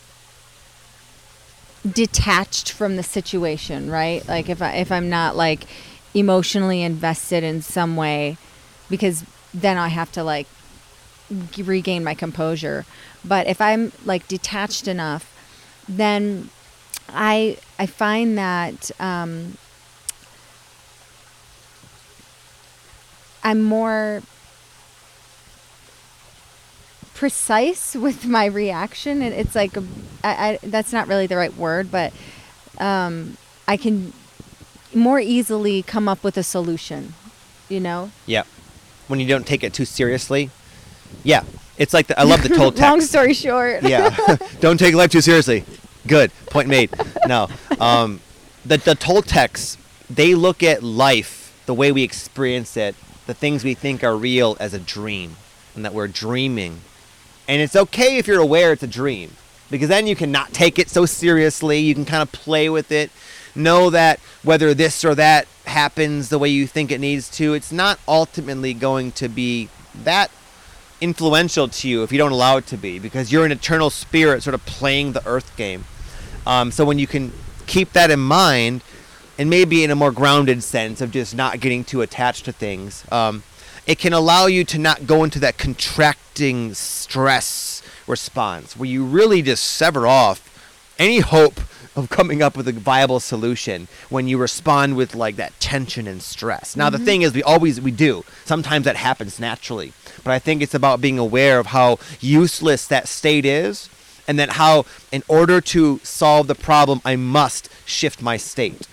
detached 1.93 2.73
from 2.73 2.97
the 2.97 3.03
situation, 3.03 3.91
right? 3.91 4.27
Like 4.27 4.49
if 4.49 4.61
I 4.63 4.73
if 4.77 4.91
I'm 4.91 5.09
not 5.09 5.37
like 5.37 5.65
emotionally 6.15 6.83
invested 6.83 7.45
in 7.45 7.61
some 7.63 7.97
way 7.97 8.37
because 8.89 9.25
then 9.53 9.77
I 9.77 9.89
have 9.89 10.11
to 10.13 10.25
like 10.25 10.47
regain 11.59 12.05
my 12.05 12.15
composure. 12.15 12.85
But 13.25 13.47
if 13.47 13.61
I'm 13.61 13.93
like 14.05 14.29
detached 14.29 14.89
enough, 14.89 15.33
then 15.89 16.51
I 17.09 17.59
I 17.79 17.87
find 17.87 18.39
that 18.39 18.91
um, 19.01 19.59
I'm 23.43 23.63
more 23.63 24.23
precise 27.17 27.95
with 27.97 28.27
my 28.27 28.45
reaction. 28.45 29.23
It, 29.23 29.33
it's 29.33 29.55
like 29.55 29.77
a, 29.77 29.83
I, 30.23 30.31
I, 30.31 30.59
that's 30.63 30.93
not 30.93 31.09
really 31.09 31.27
the 31.27 31.37
right 31.37 31.55
word, 31.57 31.91
but 31.91 32.13
um, 32.79 33.37
I 33.67 33.77
can 33.77 34.13
more 34.95 35.19
easily 35.19 35.83
come 35.83 36.09
up 36.09 36.23
with 36.23 36.37
a 36.37 36.43
solution. 36.43 37.15
You 37.69 37.81
know, 37.81 38.13
Yeah. 38.27 38.45
When 39.09 39.19
you 39.19 39.27
don't 39.27 39.47
take 39.47 39.65
it 39.65 39.73
too 39.73 39.85
seriously. 39.85 40.51
Yeah. 41.25 41.43
It's 41.79 41.93
like 41.93 42.07
the, 42.07 42.19
I 42.19 42.23
love 42.23 42.43
the 42.43 42.49
Toltec. 42.49 42.81
long 42.81 43.01
story 43.01 43.35
short. 43.35 43.83
yeah. 43.83 44.17
Don't 44.61 44.79
take 44.79 44.95
life 44.95 45.11
too 45.11 45.21
seriously. 45.21 45.65
Good. 46.07 46.31
Point 46.47 46.69
made. 46.69 46.91
No. 47.27 47.49
Um, 47.79 48.21
the, 48.65 48.79
the 48.79 48.95
Toltecs, 48.95 49.77
they 50.09 50.35
look 50.35 50.63
at 50.63 50.83
life, 50.83 51.61
the 51.67 51.75
way 51.75 51.93
we 51.93 52.03
experience 52.03 52.77
it, 52.77 52.95
the 53.27 53.35
things 53.35 53.63
we 53.63 53.75
think 53.75 54.03
are 54.03 54.17
real 54.17 54.57
as 54.59 54.73
a 54.75 54.79
dream, 54.79 55.37
and 55.75 55.85
that 55.85 55.93
we're 55.93 56.09
dreaming. 56.09 56.81
And 57.49 57.63
it's 57.63 57.77
okay 57.77 58.19
if 58.19 58.27
you're 58.27 58.41
aware 58.41 58.73
it's 58.73 58.83
a 58.83 58.89
dream, 58.89 59.33
because 59.71 59.89
then 59.89 60.07
you 60.07 60.17
can 60.17 60.33
not 60.33 60.53
take 60.53 60.79
it 60.79 60.89
so 60.89 61.07
seriously. 61.07 61.79
You 61.79 61.95
can 61.95 62.05
kind 62.05 62.23
of 62.23 62.33
play 62.33 62.69
with 62.69 62.91
it. 62.91 63.11
Know 63.55 63.91
that 63.91 64.21
whether 64.43 64.75
this 64.75 65.05
or 65.05 65.15
that 65.15 65.47
happens 65.65 66.29
the 66.29 66.39
way 66.39 66.49
you 66.49 66.67
think 66.67 66.91
it 66.91 67.01
needs 67.01 67.31
to, 67.37 67.55
it's 67.55 67.73
not 67.73 67.99
ultimately 68.07 68.75
going 68.75 69.13
to 69.13 69.29
be 69.29 69.69
that 70.05 70.31
influential 71.01 71.69
to 71.69 71.89
you 71.89 72.03
if 72.03 72.11
you 72.11 72.19
don't 72.19 72.33
allow 72.33 72.57
it 72.57 72.67
to 72.67 72.77
be 72.77 72.99
because 72.99 73.31
you're 73.31 73.45
an 73.45 73.53
eternal 73.53 73.91
spirit 73.91 74.43
sort 74.43 74.55
of 74.55 74.65
playing 74.65 75.13
the 75.13 75.27
earth 75.27 75.55
game 75.57 75.85
um, 76.47 76.71
so 76.71 76.85
when 76.85 76.99
you 76.99 77.07
can 77.07 77.33
keep 77.67 77.93
that 77.93 78.11
in 78.11 78.19
mind 78.21 78.83
and 79.39 79.51
maybe 79.51 79.85
in 79.85 79.91
a 79.91 79.95
more 79.95 80.11
grounded 80.11 80.63
sense 80.63 81.03
of 81.03 81.11
just 81.11 81.35
not 81.35 81.61
getting 81.61 81.85
too 81.85 82.01
attached 82.01 82.47
to 82.47 82.53
things 82.53 83.05
um, 83.13 83.43
it 83.87 83.99
can 83.99 84.13
allow 84.13 84.47
you 84.47 84.65
to 84.65 84.79
not 84.79 85.07
go 85.07 85.23
into 85.25 85.39
that 85.41 85.59
contracting 85.59 86.75
stress 86.75 87.83
response 88.07 88.77
where 88.77 88.89
you 88.89 89.05
really 89.05 89.43
just 89.43 89.65
sever 89.65 90.07
off 90.07 90.43
any 90.99 91.21
hope 91.21 91.61
of 91.95 92.11
coming 92.11 92.43
up 92.43 92.57
with 92.57 92.69
a 92.69 92.73
viable 92.73 93.21
solution 93.21 93.89
when 94.11 94.29
you 94.29 94.37
respond 94.37 94.97
with 94.97 95.15
like 95.15 95.37
that 95.37 95.59
tension 95.59 96.07
and 96.07 96.23
stress. 96.23 96.77
Now 96.77 96.91
the 96.91 96.99
mm-hmm. 96.99 97.07
thing 97.07 97.23
is 97.23 97.35
we 97.35 97.43
always 97.43 97.81
we 97.81 97.91
do. 97.91 98.25
Sometimes 98.45 98.85
that 98.85 98.97
happens 98.97 99.41
naturally. 99.41 99.93
But 100.23 100.33
I 100.33 100.39
think 100.39 100.61
it's 100.61 100.75
about 100.75 101.01
being 101.01 101.19
aware 101.19 101.59
of 101.59 101.67
how 101.67 101.99
useless 102.21 102.87
that 102.89 103.09
state 103.09 103.47
is 103.47 103.89
and 104.29 104.39
then 104.39 104.51
how 104.51 104.85
in 105.11 105.23
order 105.27 105.61
to 105.61 105.99
solve 106.03 106.49
the 106.49 106.55
problem 106.55 107.01
I 107.05 107.17
must 107.17 107.71
shift 107.87 108.21
my 108.21 108.37
state. 108.37 108.87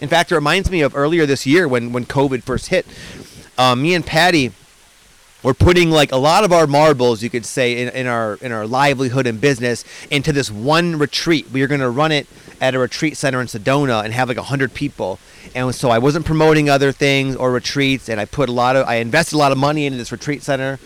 In 0.00 0.08
fact, 0.08 0.30
it 0.30 0.34
reminds 0.34 0.70
me 0.70 0.82
of 0.82 0.94
earlier 0.94 1.24
this 1.26 1.46
year 1.46 1.66
when 1.66 1.92
when 1.92 2.04
COVID 2.04 2.42
first 2.42 2.68
hit. 2.68 2.86
Um, 3.58 3.82
me 3.82 3.94
and 3.94 4.04
Pattie 4.04 4.52
we're 5.44 5.52
putting 5.52 5.90
like 5.90 6.10
a 6.10 6.16
lot 6.16 6.42
of 6.42 6.52
our 6.52 6.66
marbles 6.66 7.22
you 7.22 7.28
could 7.28 7.44
say 7.44 7.82
in, 7.82 7.90
in 7.90 8.06
our 8.06 8.36
in 8.40 8.50
our 8.50 8.66
livelihood 8.66 9.26
and 9.26 9.38
business 9.40 9.84
into 10.10 10.32
this 10.32 10.50
one 10.50 10.98
retreat. 10.98 11.50
We 11.52 11.60
are 11.60 11.66
going 11.66 11.82
to 11.82 11.90
run 11.90 12.12
it 12.12 12.26
at 12.62 12.74
a 12.74 12.78
retreat 12.78 13.18
center 13.18 13.42
in 13.42 13.46
sedona 13.46 14.02
and 14.02 14.14
have 14.14 14.28
like 14.28 14.38
100 14.38 14.72
people. 14.72 15.18
And 15.54 15.72
so 15.74 15.90
i 15.90 15.98
wasn't 15.98 16.24
promoting 16.24 16.70
other 16.70 16.92
things 16.92 17.36
or 17.36 17.52
retreats 17.52 18.08
and 18.08 18.18
i 18.18 18.24
put 18.24 18.48
a 18.48 18.52
lot 18.52 18.74
of 18.74 18.88
i 18.88 18.96
invested 18.96 19.36
a 19.36 19.38
lot 19.38 19.52
of 19.52 19.58
money 19.58 19.84
into 19.84 19.98
this 19.98 20.10
retreat 20.10 20.42
center. 20.42 20.80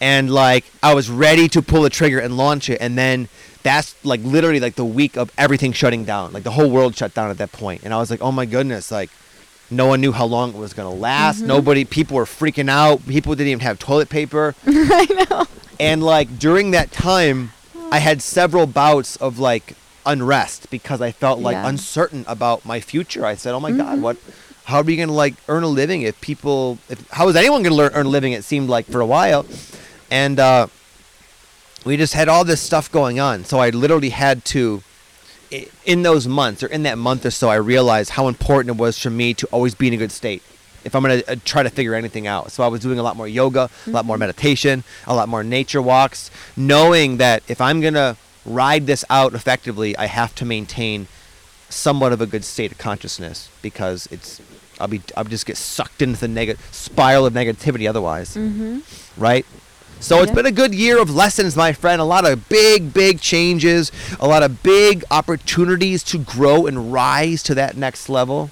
And 0.00 0.30
like 0.30 0.64
i 0.84 0.94
was 0.94 1.10
ready 1.10 1.48
to 1.48 1.60
pull 1.60 1.82
the 1.82 1.90
trigger 1.90 2.20
and 2.20 2.36
launch 2.36 2.70
it. 2.70 2.80
And 2.80 2.96
then 2.96 3.28
that's 3.64 3.96
like 4.04 4.20
literally 4.22 4.60
like 4.60 4.76
the 4.76 4.84
week 4.84 5.16
of 5.16 5.32
everything 5.36 5.72
shutting 5.72 6.04
down. 6.04 6.32
Like 6.32 6.44
the 6.44 6.52
whole 6.52 6.70
world 6.70 6.96
shut 6.96 7.12
down 7.12 7.30
at 7.30 7.38
that 7.38 7.50
point. 7.50 7.82
And 7.82 7.92
i 7.92 7.96
was 7.96 8.08
like 8.08 8.22
oh 8.22 8.30
my 8.30 8.46
goodness 8.46 8.92
like 8.92 9.10
no 9.70 9.86
one 9.86 10.00
knew 10.00 10.12
how 10.12 10.24
long 10.26 10.50
it 10.50 10.56
was 10.56 10.72
going 10.74 10.88
to 10.92 11.00
last. 11.00 11.42
Nobody, 11.42 11.84
people 11.84 12.16
were 12.16 12.24
freaking 12.24 12.68
out. 12.70 13.06
People 13.06 13.34
didn't 13.34 13.48
even 13.48 13.60
have 13.60 13.78
toilet 13.78 14.08
paper. 14.08 14.54
I 14.66 15.26
know. 15.30 15.44
And 15.80 16.02
like 16.02 16.38
during 16.38 16.70
that 16.70 16.92
time, 16.92 17.52
I 17.90 17.98
had 17.98 18.22
several 18.22 18.66
bouts 18.66 19.16
of 19.16 19.38
like 19.38 19.74
unrest 20.04 20.70
because 20.70 21.00
I 21.00 21.10
felt 21.12 21.40
like 21.40 21.54
Yeah. 21.54 21.68
uncertain 21.68 22.24
about 22.28 22.64
my 22.64 22.80
future. 22.80 23.26
I 23.26 23.34
said, 23.34 23.54
"Oh 23.54 23.60
my 23.60 23.72
God, 23.72 24.00
what? 24.00 24.16
How 24.64 24.78
are 24.78 24.82
we 24.82 24.96
going 24.96 25.08
to 25.08 25.14
like 25.14 25.34
earn 25.48 25.62
a 25.62 25.68
living 25.68 26.02
if 26.02 26.20
people? 26.20 26.78
If 26.88 27.08
how 27.10 27.28
is 27.28 27.36
anyone 27.36 27.62
going 27.62 27.72
to 27.72 27.76
learn 27.76 27.90
earn 27.94 28.06
a 28.06 28.08
living? 28.08 28.32
It 28.32 28.44
seemed 28.44 28.68
like 28.68 28.86
for 28.86 29.00
a 29.00 29.06
while, 29.06 29.44
and 30.10 30.38
uh, 30.40 30.66
we 31.84 31.96
just 31.96 32.14
had 32.14 32.28
all 32.28 32.44
this 32.44 32.60
stuff 32.60 32.90
going 32.90 33.20
on. 33.20 33.44
So 33.44 33.58
I 33.58 33.70
literally 33.70 34.10
had 34.10 34.44
to 34.46 34.82
in 35.84 36.02
those 36.02 36.26
months 36.26 36.62
or 36.62 36.66
in 36.66 36.82
that 36.84 36.98
month 36.98 37.24
or 37.24 37.30
so, 37.30 37.48
I 37.48 37.56
realized 37.56 38.10
how 38.10 38.28
important 38.28 38.76
it 38.76 38.80
was 38.80 38.98
for 38.98 39.10
me 39.10 39.34
to 39.34 39.46
always 39.48 39.74
be 39.74 39.88
in 39.88 39.94
a 39.94 39.96
good 39.96 40.12
state. 40.12 40.42
If 40.84 40.94
I'm 40.94 41.02
gonna 41.02 41.22
uh, 41.26 41.36
try 41.44 41.62
to 41.64 41.70
figure 41.70 41.94
anything 41.94 42.26
out, 42.26 42.52
so 42.52 42.62
I 42.62 42.68
was 42.68 42.80
doing 42.80 42.98
a 42.98 43.02
lot 43.02 43.16
more 43.16 43.26
yoga, 43.26 43.68
a 43.86 43.90
lot 43.90 44.04
more 44.04 44.16
meditation, 44.18 44.84
a 45.06 45.14
lot 45.14 45.28
more 45.28 45.42
nature 45.42 45.82
walks, 45.82 46.30
knowing 46.56 47.16
that 47.16 47.42
if 47.48 47.60
I'm 47.60 47.80
gonna 47.80 48.16
ride 48.44 48.86
this 48.86 49.04
out 49.10 49.34
effectively, 49.34 49.96
I 49.96 50.06
have 50.06 50.34
to 50.36 50.44
maintain 50.44 51.08
somewhat 51.68 52.12
of 52.12 52.20
a 52.20 52.26
good 52.26 52.44
state 52.44 52.70
of 52.70 52.78
consciousness 52.78 53.50
because 53.62 54.06
it's 54.12 54.40
I'll 54.78 54.86
be 54.88 55.00
I'll 55.16 55.24
just 55.24 55.46
get 55.46 55.56
sucked 55.56 56.02
into 56.02 56.20
the 56.20 56.28
negative 56.28 56.64
spiral 56.70 57.26
of 57.26 57.32
negativity 57.34 57.88
otherwise, 57.88 58.36
Mm-hmm. 58.36 58.78
right? 59.20 59.44
So 59.98 60.20
it's 60.20 60.28
Yeah. 60.30 60.34
been 60.34 60.46
a 60.46 60.52
good 60.52 60.74
year 60.74 61.00
of 61.00 61.14
lessons, 61.14 61.56
my 61.56 61.72
friend. 61.72 62.00
A 62.00 62.04
lot 62.04 62.26
of 62.26 62.48
big, 62.48 62.92
big 62.92 63.20
changes, 63.20 63.90
a 64.20 64.28
lot 64.28 64.42
of 64.42 64.62
big 64.62 65.04
opportunities 65.10 66.02
to 66.04 66.18
grow 66.18 66.66
and 66.66 66.92
rise 66.92 67.42
to 67.44 67.54
that 67.54 67.76
next 67.76 68.08
level. 68.08 68.50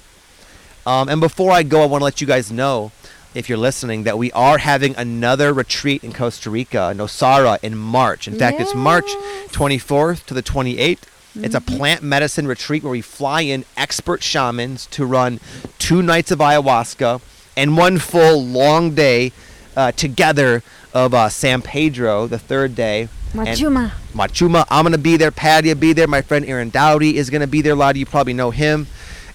Um, 0.85 1.07
and 1.09 1.21
before 1.21 1.51
I 1.51 1.63
go, 1.63 1.81
I 1.81 1.85
want 1.85 2.01
to 2.01 2.05
let 2.05 2.21
you 2.21 2.27
guys 2.27 2.51
know, 2.51 2.91
if 3.33 3.47
you're 3.47 3.57
listening, 3.57 4.03
that 4.03 4.17
we 4.17 4.31
are 4.33 4.57
having 4.59 4.95
another 4.97 5.53
retreat 5.53 6.03
in 6.03 6.13
Costa 6.13 6.49
Rica, 6.49 6.89
in 6.91 6.97
Nosara, 6.97 7.57
in 7.61 7.77
March. 7.77 8.27
In 8.27 8.35
fact, 8.37 8.59
it's 8.59 8.73
March 8.75 9.09
24th 9.51 10.25
to 10.25 10.33
the 10.33 10.43
28th. 10.43 10.99
It's 11.37 11.55
a 11.55 11.59
plant 11.61 12.01
medicine 12.01 12.47
retreat 12.47 12.81
where 12.83 12.91
we 12.91 13.01
fly 13.01 13.41
in 13.41 13.65
expert 13.75 14.23
shamans 14.23 14.87
to 14.91 15.05
run 15.05 15.39
two 15.79 16.01
nights 16.01 16.31
of 16.31 16.39
ayahuasca 16.39 17.19
and 17.57 17.77
one 17.77 17.97
full 17.99 18.43
long 18.45 18.95
day 18.95 19.33
uh, 19.75 19.91
together 19.91 20.63
of 20.95 21.13
uh, 21.13 21.29
San 21.29 21.61
Pedro, 21.61 22.25
the 22.25 22.39
third 22.39 22.73
day. 22.73 23.09
Huachuma. 23.33 23.91
Huachuma. 24.13 24.65
I'm 24.71 24.85
gonna 24.85 24.97
be 24.97 25.17
there. 25.17 25.29
Pattie 25.29 25.67
will 25.67 25.75
be 25.75 25.91
there. 25.93 26.07
My 26.07 26.21
friend 26.21 26.45
Aaron 26.45 26.69
Doughty 26.69 27.17
is 27.17 27.29
gonna 27.29 27.45
be 27.47 27.61
there. 27.61 27.73
A 27.73 27.75
lot 27.75 27.91
of 27.91 27.97
you 27.97 28.05
probably 28.05 28.33
know 28.33 28.49
him. 28.51 28.87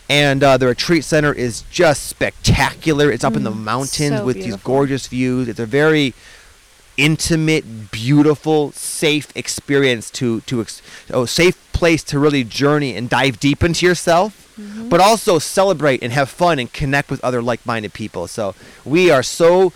And 0.09 0.43
uh, 0.43 0.57
the 0.57 0.67
retreat 0.67 1.05
center 1.05 1.33
is 1.33 1.63
just 1.71 2.07
spectacular. 2.07 3.13
It's 3.13 3.23
up 3.23 3.37
in 3.37 3.45
the 3.45 3.53
Mm, 3.53 3.59
mountains 3.63 4.17
so 4.19 4.25
with 4.25 4.37
these 4.43 4.57
gorgeous 4.57 5.07
views. 5.07 5.47
It's 5.47 5.61
a 5.61 5.67
very 5.67 6.15
intimate, 6.97 7.91
beautiful, 7.91 8.73
safe 8.73 9.29
experience 9.37 10.11
to 10.13 10.41
to 10.43 10.63
ex- 10.63 10.83
oh, 11.13 11.27
safe 11.27 11.57
place 11.73 12.03
to 12.05 12.19
really 12.19 12.43
journey 12.43 12.97
and 12.97 13.09
dive 13.09 13.39
deep 13.39 13.63
into 13.63 13.85
yourself, 13.87 14.37
Mm-hmm. 14.61 14.89
but 14.91 15.01
also 15.01 15.39
celebrate 15.39 16.03
and 16.03 16.13
have 16.13 16.29
fun 16.29 16.59
and 16.59 16.71
connect 16.71 17.09
with 17.11 17.23
other 17.25 17.41
like-minded 17.41 17.95
people. 17.95 18.27
So 18.27 18.55
we 18.85 19.11
are 19.11 19.23
so 19.23 19.73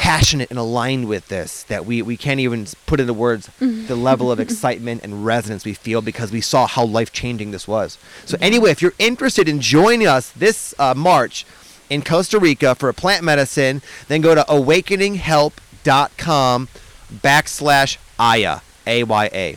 passionate 0.00 0.48
and 0.48 0.58
aligned 0.58 1.06
with 1.06 1.28
this 1.28 1.62
that 1.64 1.84
we, 1.84 2.00
we 2.00 2.16
can't 2.16 2.40
even 2.40 2.66
put 2.86 3.00
into 3.00 3.12
words 3.12 3.50
Mm-hmm. 3.60 3.86
the 3.86 3.96
level 3.96 4.32
of 4.32 4.40
excitement 4.40 5.02
and 5.04 5.26
resonance 5.26 5.66
we 5.66 5.74
feel 5.74 6.00
because 6.00 6.32
we 6.32 6.40
saw 6.40 6.66
how 6.66 6.82
life 6.84 7.12
changing 7.12 7.50
this 7.50 7.68
was. 7.68 7.98
So, 8.24 8.38
anyway, 8.40 8.70
if 8.70 8.80
you're 8.80 8.94
interested 8.98 9.46
in 9.46 9.60
joining 9.60 10.06
us 10.06 10.30
this 10.30 10.74
uh, 10.78 10.94
March 10.94 11.44
in 11.90 12.00
Costa 12.02 12.38
Rica 12.38 12.74
for 12.74 12.88
a 12.88 12.94
plant 12.94 13.22
medicine, 13.24 13.82
then 14.08 14.22
go 14.22 14.34
to 14.34 14.42
awakeninghelp.com 14.48 16.68
backslash 17.12 17.98
Aya, 18.18 18.60
A 18.86 19.04
Y 19.04 19.30
A. 19.32 19.56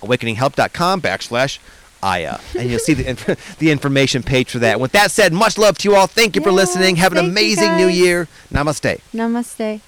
Awakeninghelp.com 0.00 1.02
backslash 1.02 1.58
Aya. 2.02 2.38
And 2.58 2.70
you'll 2.70 2.80
see 2.80 2.94
the, 2.94 3.08
inf- 3.08 3.56
the 3.58 3.70
information 3.70 4.22
page 4.22 4.50
for 4.50 4.58
that. 4.60 4.80
With 4.80 4.92
that 4.92 5.10
said, 5.10 5.32
much 5.32 5.58
love 5.58 5.78
to 5.78 5.88
you 5.88 5.96
all. 5.96 6.06
Thank 6.06 6.36
you 6.36 6.42
for 6.42 6.52
listening. 6.52 6.96
Have 6.96 7.12
an 7.12 7.18
amazing 7.18 7.76
new 7.76 7.88
year. 7.88 8.28
Namaste. 8.52 9.00
Namaste. 9.14 9.80